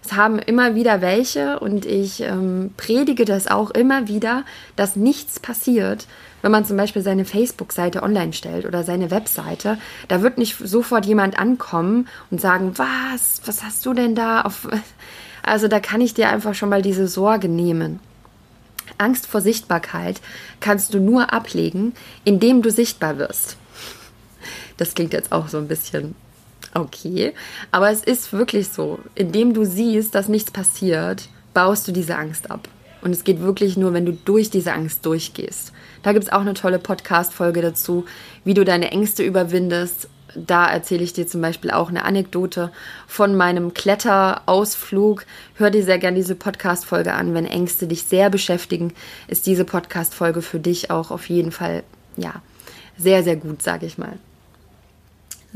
Es 0.07 0.13
haben 0.13 0.39
immer 0.39 0.77
wieder 0.77 1.01
welche 1.01 1.59
und 1.59 1.85
ich 1.85 2.21
ähm, 2.21 2.71
predige 2.77 3.25
das 3.25 3.49
auch 3.49 3.71
immer 3.71 4.07
wieder, 4.07 4.45
dass 4.77 4.95
nichts 4.95 5.41
passiert, 5.41 6.07
wenn 6.43 6.53
man 6.53 6.65
zum 6.65 6.77
Beispiel 6.77 7.03
seine 7.03 7.25
Facebook-Seite 7.25 8.05
online 8.05 8.33
stellt 8.33 8.67
oder 8.67 8.85
seine 8.85 9.11
Webseite. 9.11 9.79
Da 10.07 10.23
wird 10.23 10.39
nicht 10.39 10.59
sofort 10.59 11.07
jemand 11.07 11.41
ankommen 11.41 12.07
und 12.31 12.41
sagen, 12.41 12.75
was, 12.77 13.41
was 13.47 13.65
hast 13.65 13.85
du 13.85 13.95
denn 13.95 14.15
da? 14.15 14.43
Auf 14.43 14.69
also 15.43 15.67
da 15.67 15.81
kann 15.81 16.01
ich 16.01 16.15
dir 16.15 16.29
einfach 16.29 16.55
schon 16.55 16.69
mal 16.69 16.83
diese 16.83 17.09
Sorge 17.09 17.49
nehmen. 17.49 17.99
Angst 18.99 19.27
vor 19.27 19.41
Sichtbarkeit 19.41 20.21
kannst 20.61 20.95
du 20.95 21.01
nur 21.01 21.33
ablegen, 21.33 21.95
indem 22.25 22.63
du 22.63 22.71
sichtbar 22.71 23.19
wirst. 23.19 23.57
Das 24.77 24.95
klingt 24.95 25.13
jetzt 25.13 25.33
auch 25.33 25.49
so 25.49 25.59
ein 25.59 25.67
bisschen 25.67 26.15
okay, 26.77 27.33
aber 27.71 27.91
es 27.91 28.05
ist 28.05 28.33
wirklich 28.33 28.69
so. 28.69 28.99
Indem 29.15 29.55
du 29.55 29.65
siehst, 29.65 30.15
dass 30.15 30.29
nichts 30.29 30.51
passiert, 30.51 31.29
baust 31.55 31.89
du 31.89 31.93
diese 31.93 32.17
Angst 32.17 32.51
ab. 32.51 32.69
Und 33.03 33.13
es 33.13 33.25
geht 33.25 33.41
wirklich 33.41 33.77
nur, 33.77 33.93
wenn 33.93 34.07
du 34.07 34.13
durch 34.13 34.51
diese 34.51 34.73
Angst 34.73 35.07
durchgehst. 35.07 35.73
Da 36.03 36.13
gibt 36.13 36.25
es 36.25 36.33
auch 36.33 36.41
eine 36.41 36.55
tolle 36.55 36.79
Podcast-Folge 36.79 37.63
dazu, 37.63 38.05
wie 38.45 38.55
du 38.55 38.65
deine 38.65 38.91
Ängste 38.91 39.23
überwindest. 39.23 40.09
Da 40.35 40.67
erzähle 40.67 41.05
ich 41.05 41.13
dir 41.13 41.27
zum 41.27 41.41
Beispiel 41.41 41.71
auch 41.71 41.89
eine 41.89 42.05
Anekdote 42.05 42.71
von 43.07 43.37
meinem 43.37 43.75
Kletterausflug. 43.75 45.25
Hör 45.55 45.71
dir 45.71 45.85
sehr 45.85 45.99
gerne 45.99 46.17
diese 46.17 46.35
Podcast-Folge 46.35 47.15
an. 47.15 47.33
Wenn 47.33 47.47
Ängste 47.47 47.87
dich 47.87 48.03
sehr 48.03 48.29
beschäftigen, 48.29 48.93
ist 49.29 49.47
diese 49.47 49.65
Podcast-Folge 49.65 50.43
für 50.43 50.59
dich 50.59 50.91
auch 50.91 51.11
auf 51.11 51.29
jeden 51.29 51.53
Fall, 51.53 51.85
ja, 52.17 52.43
sehr, 52.99 53.23
sehr 53.23 53.37
gut, 53.37 53.63
sage 53.63 53.87
ich 53.87 53.99
mal. 53.99 54.19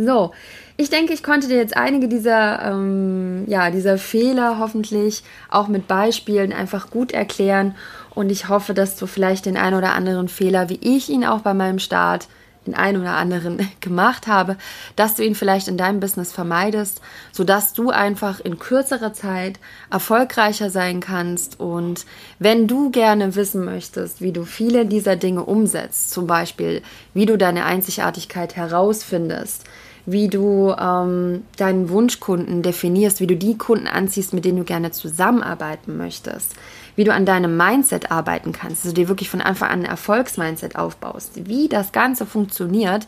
So, 0.03 0.33
ich 0.79 0.89
denke, 0.89 1.13
ich 1.13 1.23
konnte 1.23 1.47
dir 1.49 1.59
jetzt 1.59 1.77
einige 1.77 2.09
dieser, 2.09 2.63
ähm, 2.65 3.45
ja, 3.47 3.71
dieser 3.71 3.99
Fehler 3.99 4.59
hoffentlich 4.59 5.23
auch 5.51 5.69
mit 5.69 5.89
Beispielen 5.89 6.55
einfach 6.55 6.91
gut 6.91 7.13
erklären 7.13 7.75
und 8.15 8.31
ich 8.31 8.49
hoffe, 8.49 8.73
dass 8.73 8.97
du 8.97 9.07
vielleicht 9.07 9.45
den 9.45 9.59
einen 9.59 9.77
oder 9.77 9.93
anderen 9.93 10.29
Fehler, 10.29 10.71
wie 10.71 10.79
ich 10.81 11.11
ihn 11.11 11.27
auch 11.27 11.41
bei 11.41 11.53
meinem 11.53 11.79
Start, 11.79 12.29
den 12.67 12.75
einen 12.75 13.01
oder 13.01 13.13
anderen 13.13 13.69
gemacht 13.81 14.27
habe, 14.27 14.57
dass 14.97 15.15
du 15.15 15.25
ihn 15.25 15.35
vielleicht 15.35 15.69
in 15.69 15.77
deinem 15.77 16.01
Business 16.01 16.33
vermeidest, 16.33 17.01
sodass 17.33 17.73
du 17.73 17.91
einfach 17.91 18.41
in 18.41 18.59
kürzerer 18.59 19.13
Zeit 19.13 19.59
erfolgreicher 19.91 20.71
sein 20.71 21.01
kannst. 21.01 21.59
Und 21.59 22.07
wenn 22.39 22.67
du 22.67 22.91
gerne 22.91 23.35
wissen 23.35 23.65
möchtest, 23.65 24.21
wie 24.21 24.33
du 24.33 24.45
viele 24.45 24.87
dieser 24.87 25.17
Dinge 25.17 25.45
umsetzt, 25.45 26.11
zum 26.11 26.27
Beispiel, 26.27 26.83
wie 27.15 27.27
du 27.27 27.39
deine 27.39 27.65
Einzigartigkeit 27.65 28.57
herausfindest, 28.57 29.65
wie 30.07 30.29
du 30.29 30.75
ähm, 30.79 31.45
deinen 31.57 31.89
Wunschkunden 31.89 32.63
definierst, 32.63 33.21
wie 33.21 33.27
du 33.27 33.37
die 33.37 33.59
Kunden 33.59 33.87
anziehst, 33.87 34.33
mit 34.33 34.45
denen 34.45 34.59
du 34.59 34.65
gerne 34.65 34.91
zusammenarbeiten 34.91 35.97
möchtest, 35.97 36.55
wie 36.97 37.05
du 37.05 37.13
an 37.13 37.27
deinem 37.27 37.57
Mindset 37.57 38.11
arbeiten 38.11 38.53
kannst, 38.53 38.85
also 38.85 38.95
dir 38.95 39.09
wirklich 39.09 39.31
von 39.31 39.41
Anfang 39.41 39.71
an 39.71 39.81
ein 39.81 39.91
Erfolgsmindset 39.91 40.77
aufbaust, 40.77 41.47
wie 41.47 41.69
das 41.69 41.93
Ganze 41.93 42.27
funktioniert, 42.27 43.07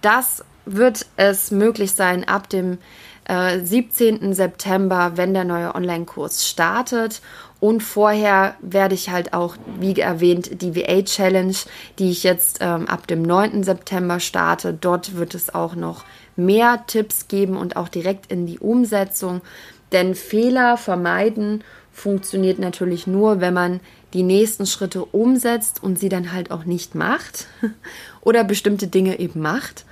das 0.00 0.44
wird 0.64 1.06
es 1.16 1.50
möglich 1.50 1.92
sein 1.92 2.28
ab 2.28 2.48
dem 2.48 2.78
äh, 3.24 3.60
17. 3.60 4.32
September, 4.34 5.12
wenn 5.16 5.34
der 5.34 5.44
neue 5.44 5.74
Online-Kurs 5.74 6.48
startet. 6.48 7.20
Und 7.60 7.82
vorher 7.82 8.54
werde 8.60 8.94
ich 8.94 9.10
halt 9.10 9.32
auch, 9.32 9.56
wie 9.80 9.98
erwähnt, 9.98 10.62
die 10.62 10.76
VA 10.76 11.02
Challenge, 11.02 11.56
die 11.98 12.10
ich 12.10 12.22
jetzt 12.22 12.58
ähm, 12.60 12.86
ab 12.86 13.06
dem 13.08 13.22
9. 13.22 13.64
September 13.64 14.20
starte. 14.20 14.72
Dort 14.72 15.16
wird 15.16 15.34
es 15.34 15.52
auch 15.52 15.74
noch 15.74 16.04
mehr 16.36 16.84
Tipps 16.86 17.26
geben 17.26 17.56
und 17.56 17.76
auch 17.76 17.88
direkt 17.88 18.30
in 18.30 18.46
die 18.46 18.60
Umsetzung. 18.60 19.40
Denn 19.90 20.14
Fehler 20.14 20.76
vermeiden 20.76 21.64
funktioniert 21.92 22.60
natürlich 22.60 23.08
nur, 23.08 23.40
wenn 23.40 23.54
man 23.54 23.80
die 24.14 24.22
nächsten 24.22 24.66
Schritte 24.66 25.04
umsetzt 25.04 25.82
und 25.82 25.98
sie 25.98 26.08
dann 26.08 26.32
halt 26.32 26.50
auch 26.52 26.64
nicht 26.64 26.94
macht 26.94 27.48
oder 28.20 28.44
bestimmte 28.44 28.86
Dinge 28.86 29.18
eben 29.18 29.40
macht. 29.40 29.84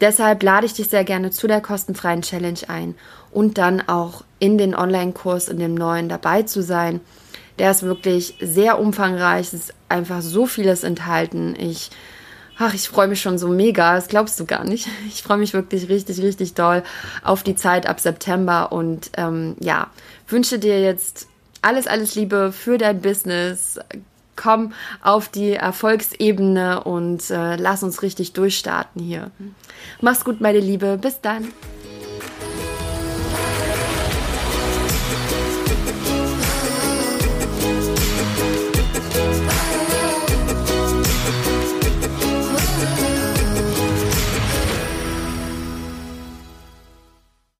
Deshalb 0.00 0.42
lade 0.42 0.66
ich 0.66 0.72
dich 0.72 0.88
sehr 0.88 1.04
gerne 1.04 1.30
zu 1.30 1.46
der 1.46 1.60
kostenfreien 1.60 2.22
Challenge 2.22 2.58
ein 2.66 2.96
und 3.32 3.58
dann 3.58 3.86
auch 3.88 4.24
in 4.38 4.58
den 4.58 4.74
Online-Kurs 4.74 5.48
in 5.48 5.58
dem 5.58 5.74
neuen 5.74 6.08
dabei 6.08 6.42
zu 6.42 6.62
sein. 6.62 7.00
Der 7.58 7.70
ist 7.70 7.82
wirklich 7.82 8.36
sehr 8.40 8.78
umfangreich, 8.78 9.48
es 9.48 9.54
ist 9.54 9.74
einfach 9.88 10.22
so 10.22 10.46
vieles 10.46 10.84
enthalten. 10.84 11.54
Ich 11.58 11.90
Ach, 12.58 12.74
ich 12.74 12.88
freue 12.88 13.08
mich 13.08 13.20
schon 13.20 13.38
so 13.38 13.48
mega, 13.48 13.94
das 13.94 14.08
glaubst 14.08 14.38
du 14.38 14.44
gar 14.44 14.64
nicht. 14.64 14.86
Ich 15.08 15.22
freue 15.22 15.38
mich 15.38 15.52
wirklich 15.52 15.88
richtig, 15.88 16.22
richtig 16.22 16.54
doll 16.54 16.82
auf 17.24 17.42
die 17.42 17.56
Zeit 17.56 17.86
ab 17.86 17.98
September 17.98 18.72
und 18.72 19.10
ähm, 19.16 19.56
ja, 19.60 19.88
wünsche 20.28 20.58
dir 20.58 20.80
jetzt 20.80 21.26
alles, 21.60 21.86
alles 21.86 22.14
Liebe 22.14 22.52
für 22.52 22.78
dein 22.78 23.00
Business. 23.00 23.80
Komm 24.36 24.72
auf 25.02 25.28
die 25.28 25.52
Erfolgsebene 25.52 26.84
und 26.84 27.30
äh, 27.30 27.56
lass 27.56 27.82
uns 27.82 28.02
richtig 28.02 28.32
durchstarten 28.32 29.02
hier. 29.02 29.30
Mach's 30.00 30.24
gut, 30.24 30.40
meine 30.40 30.60
Liebe. 30.60 30.98
Bis 31.00 31.20
dann. 31.20 31.48